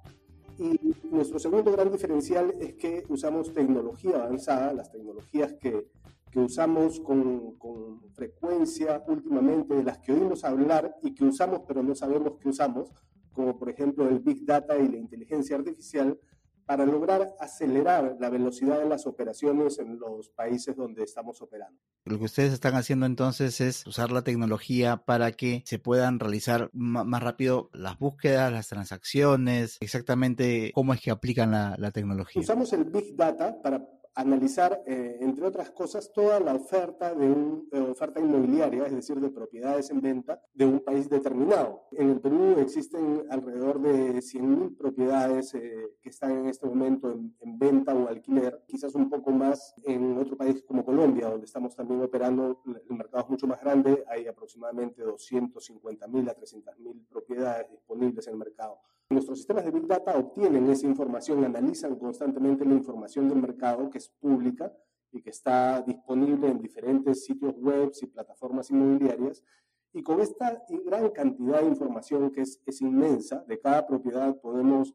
Y 0.59 0.79
nuestro 1.11 1.39
segundo 1.39 1.73
gran 1.73 1.91
diferencial 1.91 2.55
es 2.61 2.75
que 2.75 3.05
usamos 3.09 3.53
tecnología 3.53 4.17
avanzada, 4.17 4.73
las 4.73 4.93
tecnologías 4.93 5.55
que, 5.55 5.89
que 6.33 6.41
usamos 6.41 6.99
con, 7.01 7.57
con, 7.59 8.01
frecuencia 8.15 9.03
últimamente, 9.07 9.75
de 9.75 9.85
las 9.85 9.99
que 9.99 10.13
oímos 10.13 10.45
hablar 10.45 10.97
y 11.03 11.15
que 11.15 11.25
usamos 11.25 11.61
pero 11.67 11.83
no 11.83 11.95
sabemos 11.95 12.39
que 12.41 12.49
usamos, 12.49 12.91
como 13.33 13.59
por 13.59 13.69
ejemplo 13.71 14.09
el 14.09 14.19
Big 14.21 14.45
Data 14.45 14.77
y 14.79 14.89
la 14.89 14.97
inteligencia 14.97 15.57
artificial, 15.57 16.19
para 16.65 16.87
lograr 16.87 17.35
acelerar 17.41 18.17
la 18.21 18.31
velocidad 18.31 18.79
de 18.79 18.89
las 18.89 19.07
operaciones 19.07 19.79
en 19.79 19.99
los 19.99 20.31
países 20.31 20.77
donde 20.77 21.03
estamos 21.03 21.43
operando. 21.43 21.79
Lo 22.05 22.19
que 22.19 22.25
ustedes 22.25 22.53
están 22.53 22.77
haciendo 22.77 23.05
entonces 23.05 23.61
es 23.61 23.87
usar 23.87 24.11
la 24.11 24.23
tecnología 24.23 24.99
para 24.99 25.33
que 25.33 25.63
se 25.67 25.79
puedan 25.79 26.21
realizar 26.21 26.71
más 26.73 27.23
rápido 27.23 27.69
las 27.73 27.99
búsquedas, 27.99 28.53
las 28.53 28.69
transacciones, 28.69 29.77
exactamente 29.81 30.71
cómo 30.75 30.95
es 30.95 31.01
que 31.01 31.11
aplican 31.11 31.51
la, 31.51 31.75
la 31.79 31.91
tecnología. 31.91 32.41
Usamos 32.41 32.73
el 32.73 32.85
Big 32.85 33.17
Data 33.17 33.61
para 33.61 33.87
analizar, 34.15 34.83
eh, 34.87 35.19
entre 35.21 35.47
otras 35.47 35.71
cosas, 35.71 36.13
toda 36.13 36.39
la 36.41 36.55
oferta 36.55 37.15
de 37.15 37.27
una 37.31 37.63
eh, 37.73 37.81
oferta 37.81 38.21
inmobiliaria, 38.21 38.87
es 38.87 38.95
decir, 38.95 39.19
de 39.21 39.31
propiedades 39.31 39.91
en 39.91 40.01
venta 40.01 40.41
de 40.53 40.67
un 40.67 40.81
país 40.81 41.09
determinado. 41.09 41.85
En 41.93 42.11
el 42.11 42.21
Perú 42.21 42.57
existen 42.59 43.25
alrededor 43.31 43.81
de 43.81 44.21
100.000 44.21 44.77
propiedades 44.77 45.55
eh, 45.55 45.97
que 46.03 46.11
están 46.11 46.33
en 46.33 46.49
este 46.49 46.67
momento 46.67 47.11
en, 47.11 47.59
venta 47.59 47.95
o 47.95 48.09
alquiler, 48.09 48.63
quizás 48.67 48.95
un 48.95 49.09
poco 49.09 49.31
más 49.31 49.75
en 49.85 50.19
otro 50.19 50.37
país 50.37 50.63
como 50.67 50.85
Colombia, 50.85 51.29
donde 51.29 51.47
estamos 51.47 51.77
también 51.77 52.03
operando, 52.03 52.61
el 52.67 52.97
mercado 52.97 53.25
es 53.25 53.31
mucho 53.31 53.47
más 53.47 53.61
grande, 53.61 54.05
hay 54.09 54.27
aproximadamente 54.27 55.05
250.000 55.05 56.31
a 56.31 56.35
300.000 56.35 57.07
propiedades 57.09 57.71
disponibles 57.71 58.27
en 58.27 58.33
el 58.33 58.39
mercado. 58.39 58.81
Nuestros 59.13 59.41
sistemas 59.41 59.67
de 59.67 59.71
Big 59.71 59.87
Data 59.87 60.17
obtienen 60.17 60.71
esa 60.71 60.87
información, 60.87 61.45
analizan 61.45 61.97
constantemente 61.97 62.65
la 62.65 62.73
información 62.73 63.29
del 63.29 63.43
mercado 63.43 63.91
que 63.91 63.99
es 63.99 64.09
pública 64.09 64.73
y 65.13 65.21
que 65.21 65.29
está 65.29 65.83
disponible 65.83 66.49
en 66.49 66.59
diferentes 66.59 67.27
sitios 67.27 67.55
web 67.59 67.93
y 68.01 68.07
plataformas 68.07 68.71
inmobiliarias. 68.71 69.45
Y 69.93 70.03
con 70.03 70.21
esta 70.21 70.65
gran 70.87 71.11
cantidad 71.11 71.61
de 71.61 71.67
información 71.67 72.31
que 72.31 72.41
es, 72.41 72.81
inmensa, 72.81 73.45
de 73.47 73.61
cada 73.61 73.87
propiedad 73.87 74.35
podemos 74.41 74.95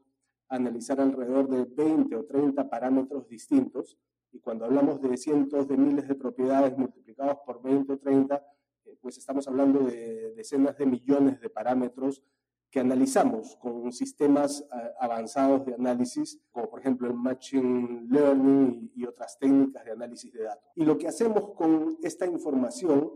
analizar 0.49 0.99
alrededor 0.99 1.47
de 1.47 1.65
20 1.65 2.15
o 2.15 2.25
30 2.25 2.67
parámetros 2.67 3.27
distintos. 3.27 3.99
Y 4.31 4.39
cuando 4.39 4.65
hablamos 4.65 4.99
de 4.99 5.15
cientos 5.17 5.67
de 5.67 5.77
miles 5.77 6.07
de 6.07 6.15
propiedades 6.15 6.75
multiplicados 6.75 7.37
por 7.45 7.61
20 7.61 7.93
o 7.93 7.99
30, 7.99 8.43
eh, 8.85 8.97
pues 8.99 9.19
estamos 9.19 9.47
hablando 9.47 9.81
de 9.81 10.33
decenas 10.33 10.75
de 10.75 10.87
millones 10.87 11.39
de 11.39 11.49
parámetros 11.51 12.23
que 12.69 12.79
analizamos 12.79 13.55
con 13.57 13.91
sistemas 13.91 14.61
eh, 14.61 14.91
avanzados 14.99 15.65
de 15.65 15.73
análisis, 15.73 16.39
como 16.51 16.69
por 16.69 16.79
ejemplo 16.79 17.07
el 17.07 17.13
Machine 17.13 18.07
Learning 18.09 18.91
y, 18.95 19.05
otras 19.05 19.37
técnicas 19.39 19.85
de 19.85 19.91
análisis 19.91 20.33
de 20.33 20.43
datos. 20.43 20.69
Y 20.75 20.83
lo 20.83 20.97
que 20.97 21.07
hacemos 21.07 21.51
con 21.51 21.97
esta 22.03 22.25
información 22.25 23.11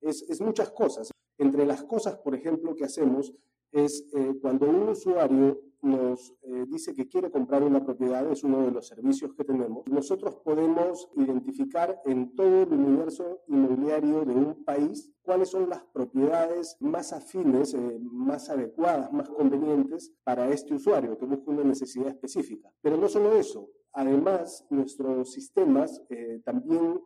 es, 0.00 0.22
es 0.22 0.40
muchas 0.40 0.70
cosas. 0.70 1.10
Entre 1.38 1.64
las 1.66 1.84
cosas, 1.84 2.16
por 2.16 2.34
ejemplo, 2.34 2.74
que 2.74 2.84
hacemos 2.84 3.32
es 3.76 4.06
eh, 4.14 4.38
cuando 4.40 4.68
un 4.68 4.88
usuario 4.88 5.60
nos 5.82 6.34
eh, 6.42 6.64
dice 6.66 6.94
que 6.94 7.06
quiere 7.06 7.30
comprar 7.30 7.62
una 7.62 7.84
propiedad, 7.84 8.28
es 8.32 8.42
uno 8.42 8.64
de 8.64 8.70
los 8.70 8.88
servicios 8.88 9.34
que 9.34 9.44
tenemos, 9.44 9.86
nosotros 9.86 10.36
podemos 10.36 11.08
identificar 11.14 12.00
en 12.06 12.34
todo 12.34 12.62
el 12.62 12.72
universo 12.72 13.42
inmobiliario 13.48 14.24
de 14.24 14.34
un 14.34 14.64
país 14.64 15.12
cuáles 15.20 15.50
son 15.50 15.68
las 15.68 15.84
propiedades 15.92 16.78
más 16.80 17.12
afines, 17.12 17.74
eh, 17.74 17.98
más 18.00 18.48
adecuadas, 18.48 19.12
más 19.12 19.28
convenientes 19.28 20.10
para 20.24 20.48
este 20.48 20.74
usuario 20.74 21.18
que 21.18 21.26
busca 21.26 21.50
una 21.50 21.64
necesidad 21.64 22.08
específica. 22.08 22.72
Pero 22.80 22.96
no 22.96 23.08
solo 23.08 23.36
eso, 23.36 23.68
Además, 23.98 24.66
nuestros 24.68 25.32
sistemas 25.32 26.02
también 26.44 27.00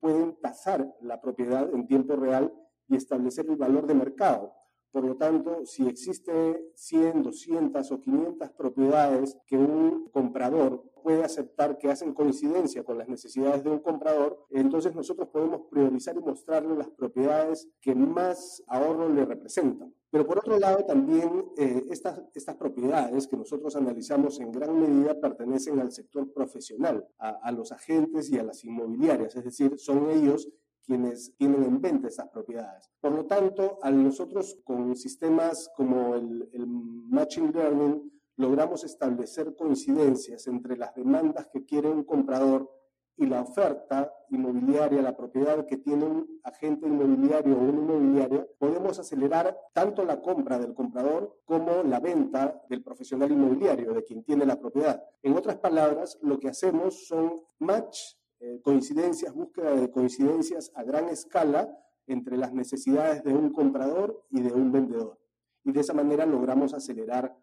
pueden 0.00 0.38
tasar 0.38 0.86
la 1.00 1.18
propiedad 1.18 1.72
en 1.72 1.86
tiempo 1.86 2.14
real 2.14 2.52
y 2.88 2.96
establecer 2.96 3.46
el 3.48 3.56
valor 3.56 3.86
de 3.86 3.94
mercado. 3.94 4.52
Por 4.96 5.04
lo 5.04 5.14
tanto, 5.14 5.66
si 5.66 5.86
existe 5.86 6.70
100, 6.74 7.22
200 7.22 7.92
o 7.92 8.00
500 8.00 8.50
propiedades 8.52 9.36
que 9.46 9.58
un 9.58 10.08
comprador 10.08 10.90
puede 11.02 11.22
aceptar 11.22 11.76
que 11.76 11.90
hacen 11.90 12.14
coincidencia 12.14 12.82
con 12.82 12.96
las 12.96 13.06
necesidades 13.06 13.62
de 13.62 13.68
un 13.68 13.80
comprador, 13.80 14.46
entonces 14.48 14.94
nosotros 14.94 15.28
podemos 15.28 15.66
priorizar 15.70 16.16
y 16.16 16.20
mostrarle 16.20 16.74
las 16.78 16.88
propiedades 16.88 17.68
que 17.82 17.94
más 17.94 18.62
ahorro 18.68 19.10
le 19.10 19.26
representan. 19.26 19.92
Pero 20.10 20.26
por 20.26 20.38
otro 20.38 20.58
lado, 20.58 20.82
también 20.86 21.44
eh, 21.58 21.84
estas, 21.90 22.22
estas 22.34 22.56
propiedades 22.56 23.26
que 23.26 23.36
nosotros 23.36 23.76
analizamos 23.76 24.40
en 24.40 24.50
gran 24.50 24.80
medida 24.80 25.20
pertenecen 25.20 25.78
al 25.78 25.92
sector 25.92 26.32
profesional, 26.32 27.06
a, 27.18 27.32
a 27.42 27.52
los 27.52 27.70
agentes 27.70 28.30
y 28.30 28.38
a 28.38 28.44
las 28.44 28.64
inmobiliarias, 28.64 29.36
es 29.36 29.44
decir, 29.44 29.78
son 29.78 30.08
ellos 30.08 30.48
quienes 30.86 31.34
tienen 31.36 31.64
en 31.64 31.80
venta 31.80 32.08
esas 32.08 32.28
propiedades. 32.28 32.90
Por 33.00 33.12
lo 33.12 33.26
tanto, 33.26 33.78
a 33.82 33.90
nosotros 33.90 34.58
con 34.64 34.94
sistemas 34.96 35.70
como 35.76 36.14
el, 36.14 36.48
el 36.52 36.66
Machine 36.66 37.52
Learning 37.52 38.12
logramos 38.36 38.84
establecer 38.84 39.54
coincidencias 39.56 40.46
entre 40.46 40.76
las 40.76 40.94
demandas 40.94 41.48
que 41.52 41.64
quiere 41.64 41.88
un 41.88 42.04
comprador 42.04 42.70
y 43.18 43.26
la 43.26 43.40
oferta 43.40 44.12
inmobiliaria, 44.30 45.00
la 45.00 45.16
propiedad 45.16 45.66
que 45.66 45.78
tiene 45.78 46.04
un 46.04 46.40
agente 46.44 46.86
inmobiliario 46.86 47.56
o 47.56 47.60
una 47.60 47.80
inmobiliaria, 47.80 48.46
podemos 48.58 48.98
acelerar 48.98 49.58
tanto 49.72 50.04
la 50.04 50.20
compra 50.20 50.58
del 50.58 50.74
comprador 50.74 51.40
como 51.46 51.82
la 51.82 51.98
venta 51.98 52.62
del 52.68 52.82
profesional 52.82 53.32
inmobiliario, 53.32 53.94
de 53.94 54.04
quien 54.04 54.22
tiene 54.22 54.44
la 54.44 54.60
propiedad. 54.60 55.02
En 55.22 55.34
otras 55.34 55.56
palabras, 55.56 56.18
lo 56.20 56.38
que 56.38 56.48
hacemos 56.48 57.06
son 57.06 57.40
match 57.58 58.16
eh, 58.40 58.60
coincidencias, 58.62 59.32
búsqueda 59.34 59.74
de 59.74 59.90
coincidencias 59.90 60.70
a 60.74 60.82
gran 60.82 61.08
escala 61.08 61.74
entre 62.06 62.36
las 62.36 62.52
necesidades 62.52 63.24
de 63.24 63.32
un 63.32 63.50
comprador 63.52 64.26
y 64.30 64.40
de 64.40 64.52
un 64.52 64.70
vendedor. 64.72 65.18
Y 65.64 65.72
de 65.72 65.80
esa 65.80 65.94
manera 65.94 66.26
logramos 66.26 66.74
acelerar 66.74 67.36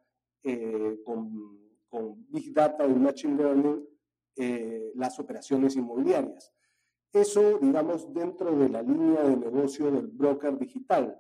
eh, 0.43 0.99
con, 1.03 1.62
Big 2.29 2.51
Data 2.51 2.88
y 2.88 2.93
Machine 2.95 3.38
Learning 3.38 3.88
eh, 4.36 4.91
las 4.95 5.19
operaciones 5.19 5.75
inmobiliarias. 5.75 6.51
Eso, 7.12 7.60
digamos, 7.60 8.12
dentro 8.12 8.58
de 8.58 8.67
la 8.67 8.82
línea 8.82 9.21
de 9.21 9.38
negocio 9.38 9.91
del 9.91 10.08
broker 10.08 10.58
digital, 10.58 11.15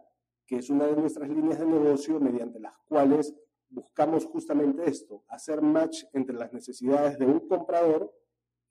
que 0.47 0.57
es 0.57 0.71
una 0.71 0.87
de 0.87 0.95
nuestras 0.95 1.29
líneas 1.29 1.59
de 1.59 1.67
negocio 1.67 2.19
mediante 2.19 2.59
las 2.59 2.75
cuales 2.87 3.35
buscamos 3.69 4.25
justamente 4.25 4.89
esto, 4.89 5.23
hacer 5.27 5.61
match 5.61 6.05
entre 6.13 6.35
las 6.35 6.51
necesidades 6.51 7.19
de 7.19 7.27
un 7.27 7.47
comprador 7.47 8.11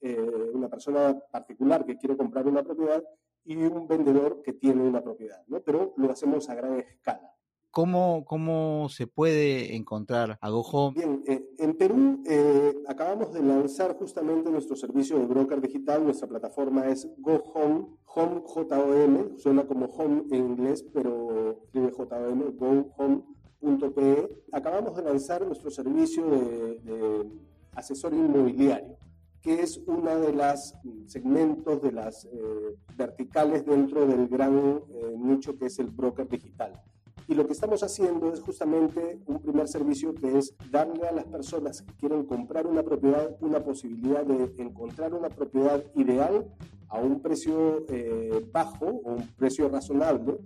eh, 0.03 0.51
una 0.53 0.69
persona 0.69 1.17
particular 1.31 1.87
que 1.87 1.97
quiere 1.97 2.17
comprar 2.17 2.47
una 2.47 2.63
propiedad 2.63 3.03
y 3.45 3.57
un 3.57 3.87
vendedor 3.87 4.43
que 4.43 4.53
tiene 4.53 4.83
una 4.83 5.01
propiedad, 5.01 5.43
¿no? 5.47 5.61
Pero 5.61 5.95
lo 5.97 6.11
hacemos 6.11 6.49
a 6.49 6.55
gran 6.55 6.79
escala. 6.79 7.33
¿Cómo, 7.71 8.25
cómo 8.27 8.89
se 8.91 9.07
puede 9.07 9.75
encontrar 9.77 10.39
a 10.41 10.51
GoHome? 10.51 10.95
Bien, 10.95 11.23
eh, 11.27 11.43
en 11.59 11.75
Perú 11.75 12.23
eh, 12.27 12.75
acabamos 12.87 13.33
de 13.33 13.43
lanzar 13.43 13.97
justamente 13.97 14.51
nuestro 14.51 14.77
servicio 14.77 15.19
de 15.19 15.25
broker 15.25 15.61
digital. 15.61 16.05
Nuestra 16.05 16.29
plataforma 16.29 16.87
es 16.89 17.09
GoHome, 17.17 17.87
Home 18.15 18.43
J-O-M, 18.45 19.39
suena 19.39 19.65
como 19.67 19.87
home 19.87 20.25
en 20.33 20.51
inglés, 20.51 20.85
pero 20.93 21.53
escribe 21.63 21.93
J-O-M, 21.93 22.45
gohome.pe. 22.51 24.29
Acabamos 24.53 24.95
de 24.95 25.03
lanzar 25.03 25.47
nuestro 25.47 25.71
servicio 25.71 26.27
de, 26.27 26.79
de 26.81 27.31
asesor 27.75 28.13
inmobiliario 28.13 28.99
que 29.43 29.61
es 29.61 29.81
uno 29.87 30.19
de 30.21 30.33
los 30.33 30.75
segmentos 31.07 31.83
de 31.83 31.93
las 31.93 32.25
eh, 32.27 32.77
verticales 32.97 33.67
dentro 33.67 34.07
del 34.07 34.29
gran 34.29 34.57
eh, 34.57 35.17
nicho 35.19 35.59
que 35.59 35.67
es 35.67 35.79
el 35.79 35.89
broker 35.89 36.29
digital. 36.29 36.81
Y 37.29 37.35
lo 37.35 37.47
que 37.47 37.53
estamos 37.53 37.83
haciendo 37.83 38.33
es 38.33 38.41
justamente 38.41 39.21
un 39.27 39.41
primer 39.41 39.69
servicio 39.69 40.15
que 40.15 40.39
es 40.39 40.55
darle 40.71 41.07
a 41.07 41.13
las 41.13 41.25
personas 41.25 41.83
que 41.83 41.93
quieren 41.95 42.25
comprar 42.25 42.67
una 42.67 42.83
propiedad 42.83 43.37
una 43.41 43.61
posibilidad 43.61 44.25
de 44.25 44.53
encontrar 44.59 45.15
una 45.15 45.29
propiedad 45.29 45.83
ideal 45.95 46.47
a 46.93 46.99
un 46.99 47.21
precio 47.21 47.85
eh, 47.89 48.47
bajo 48.53 48.87
o 48.87 49.15
un 49.15 49.27
precio 49.37 49.69
razonable 49.69 50.39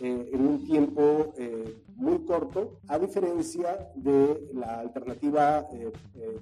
eh, 0.00 0.30
en 0.32 0.46
un 0.46 0.64
tiempo 0.64 1.32
eh, 1.38 1.82
muy 1.96 2.18
corto, 2.26 2.80
a 2.88 2.98
diferencia 2.98 3.88
de 3.94 4.50
la 4.52 4.80
alternativa, 4.80 5.66
eh, 5.72 5.90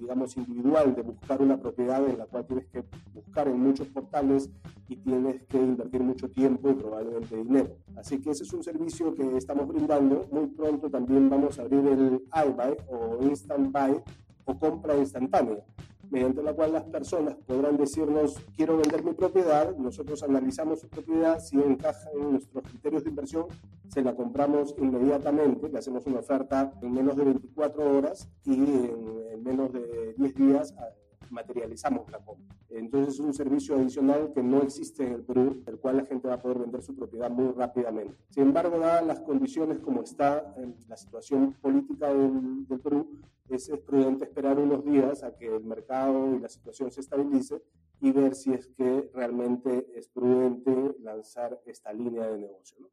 digamos, 0.01 0.37
individual 0.37 0.97
de 0.97 1.03
buscar 1.03 1.41
una 1.41 1.61
propiedad 1.61 2.05
en 2.09 2.19
la 2.19 2.27
cual 2.27 2.47
tienes 2.47 2.67
que 2.67 2.83
buscar 3.15 3.47
en 3.47 3.61
muchos 3.61 3.87
portales 3.89 4.51
y 4.89 4.97
tienes 4.97 5.43
que 5.45 5.59
invertir 5.59 6.03
mucho 6.03 6.29
tiempo 6.29 6.71
y 6.71 6.75
probablemente 6.75 7.37
dinero. 7.37 7.77
Así 7.97 8.21
que 8.21 8.31
ese 8.31 8.43
es 8.43 8.53
un 8.53 8.65
servicio 8.65 9.15
que 9.15 9.37
estamos 9.37 9.69
brindando. 9.69 10.27
Muy 10.33 10.49
pronto 10.49 10.91
también 10.91 11.31
vamos 11.31 11.57
a 11.61 11.63
abrir 11.63 11.87
el 11.87 12.25
iBuy 12.35 12.77
o 12.89 13.23
Instant 13.23 13.71
Buy 13.71 14.03
o 14.45 14.59
compra 14.59 14.97
instantánea 14.97 15.65
mediante 16.11 16.43
la 16.43 16.53
cual 16.53 16.73
las 16.73 16.85
personas 16.85 17.35
podrán 17.47 17.77
decirnos, 17.77 18.37
quiero 18.57 18.77
vender 18.77 19.03
mi 19.03 19.13
propiedad, 19.13 19.75
nosotros 19.77 20.23
analizamos 20.23 20.81
su 20.81 20.89
propiedad, 20.89 21.41
si 21.41 21.57
encaja 21.57 22.09
en 22.15 22.33
nuestros 22.33 22.63
criterios 22.65 23.03
de 23.03 23.11
inversión, 23.11 23.47
se 23.89 24.01
la 24.01 24.15
compramos 24.15 24.77
inmediatamente, 24.79 25.69
le 25.69 25.79
hacemos 25.79 26.07
una 26.07 26.21
oferta 26.21 26.73
en 26.83 26.93
menos 26.93 27.17
de 27.17 27.25
24 27.25 27.99
horas 27.99 28.29
y 28.45 28.55
en, 28.55 29.43
menos 29.43 29.73
de 29.73 30.15
10 30.17 30.35
días 30.37 30.75
ah, 30.79 30.89
materializamos 31.35 32.11
la 32.11 32.19
compra. 32.19 32.57
Entonces 32.71 33.15
es 33.15 33.21
un 33.21 33.35
servicio 33.35 33.77
adicional 33.77 34.33
que 34.33 34.43
no 34.43 34.63
existe 34.63 35.07
en 35.07 35.13
el 35.13 35.23
Perú, 35.23 35.63
el 35.67 35.79
cual 35.79 35.99
la 35.99 36.07
gente 36.07 36.29
va 36.29 36.35
a 36.35 36.43
poder 36.43 36.59
vender 36.61 36.83
su 36.83 36.95
propiedad 36.95 37.31
muy 37.31 37.53
rápidamente. 37.53 38.15
Sin 38.31 38.45
embargo, 38.45 38.79
dadas 38.79 39.07
las 39.07 39.21
condiciones 39.21 39.79
como 39.81 40.03
está 40.03 40.55
en 40.57 40.75
la 40.89 40.97
situación 40.97 41.53
política 41.61 42.09
del, 42.09 42.67
del 42.67 42.81
Perú, 42.81 43.07
es, 43.49 43.71
prudente 43.87 44.25
esperar 44.25 44.59
unos 44.59 44.85
días 44.85 45.23
a 45.23 45.37
que 45.37 45.55
el 45.55 45.65
mercado 45.65 46.35
y 46.35 46.41
la 46.41 46.49
situación 46.49 46.91
se 46.91 47.01
estabilice 47.01 47.63
y 48.01 48.13
ver 48.13 48.35
si 48.35 48.53
es 48.53 48.67
que 48.69 49.11
realmente 49.15 49.87
es 49.95 50.09
prudente 50.09 50.97
lanzar 51.01 51.61
esta 51.67 51.93
línea 51.93 52.27
de 52.27 52.39
negocio. 52.39 52.91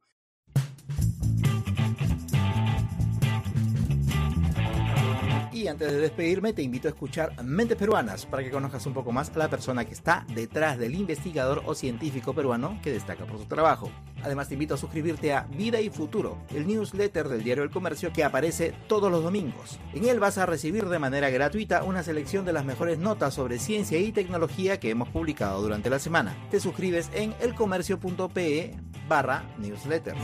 Y 5.62 5.68
antes 5.68 5.92
de 5.92 5.98
despedirme, 5.98 6.52
te 6.52 6.62
invito 6.62 6.88
a 6.88 6.90
escuchar 6.90 7.40
Mentes 7.44 7.78
Peruanas 7.78 8.26
para 8.26 8.42
que 8.42 8.50
conozcas 8.50 8.84
un 8.86 8.94
poco 8.94 9.12
más 9.12 9.30
a 9.30 9.38
la 9.38 9.48
persona 9.48 9.84
que 9.84 9.92
está 9.92 10.26
detrás 10.34 10.76
del 10.76 10.96
investigador 10.96 11.62
o 11.66 11.76
científico 11.76 12.34
peruano 12.34 12.80
que 12.82 12.90
destaca 12.90 13.26
por 13.26 13.38
su 13.38 13.44
trabajo. 13.44 13.88
Además, 14.24 14.48
te 14.48 14.54
invito 14.54 14.74
a 14.74 14.76
suscribirte 14.76 15.32
a 15.32 15.42
Vida 15.56 15.80
y 15.80 15.88
Futuro, 15.88 16.38
el 16.52 16.66
newsletter 16.66 17.28
del 17.28 17.44
Diario 17.44 17.62
del 17.62 17.72
Comercio 17.72 18.12
que 18.12 18.24
aparece 18.24 18.74
todos 18.88 19.08
los 19.08 19.22
domingos. 19.22 19.78
En 19.94 20.06
él 20.06 20.18
vas 20.18 20.36
a 20.36 20.46
recibir 20.46 20.86
de 20.86 20.98
manera 20.98 21.30
gratuita 21.30 21.84
una 21.84 22.02
selección 22.02 22.44
de 22.44 22.54
las 22.54 22.64
mejores 22.64 22.98
notas 22.98 23.34
sobre 23.34 23.60
ciencia 23.60 24.00
y 24.00 24.10
tecnología 24.10 24.80
que 24.80 24.90
hemos 24.90 25.10
publicado 25.10 25.62
durante 25.62 25.90
la 25.90 26.00
semana. 26.00 26.36
Te 26.50 26.58
suscribes 26.58 27.08
en 27.14 27.36
elcomercio.pe 27.40 28.74
barra 29.08 29.44
newsletters. 29.58 30.18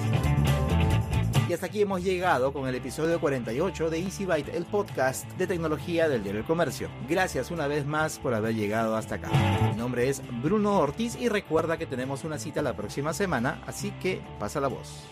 Y 1.48 1.54
hasta 1.54 1.64
aquí 1.64 1.80
hemos 1.80 2.04
llegado 2.04 2.52
con 2.52 2.68
el 2.68 2.74
episodio 2.74 3.18
48 3.18 3.88
de 3.88 4.00
Easy 4.00 4.26
Byte, 4.26 4.54
el 4.54 4.66
podcast 4.66 5.26
de 5.38 5.46
tecnología 5.46 6.06
del 6.06 6.22
Diario 6.22 6.40
del 6.40 6.46
Comercio. 6.46 6.90
Gracias 7.08 7.50
una 7.50 7.66
vez 7.66 7.86
más 7.86 8.18
por 8.18 8.34
haber 8.34 8.54
llegado 8.54 8.94
hasta 8.94 9.14
acá. 9.14 9.30
Mi 9.70 9.78
nombre 9.78 10.10
es 10.10 10.22
Bruno 10.42 10.78
Ortiz 10.78 11.16
y 11.18 11.30
recuerda 11.30 11.78
que 11.78 11.86
tenemos 11.86 12.24
una 12.24 12.38
cita 12.38 12.60
la 12.60 12.76
próxima 12.76 13.14
semana, 13.14 13.62
así 13.66 13.92
que 13.92 14.20
pasa 14.38 14.60
la 14.60 14.68
voz. 14.68 15.08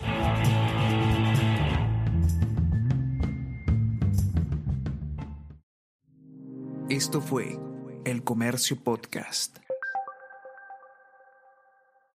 Esto 6.87 7.19
fue 7.19 7.57
El 8.05 8.23
Comercio 8.23 8.77
Podcast. 8.83 9.57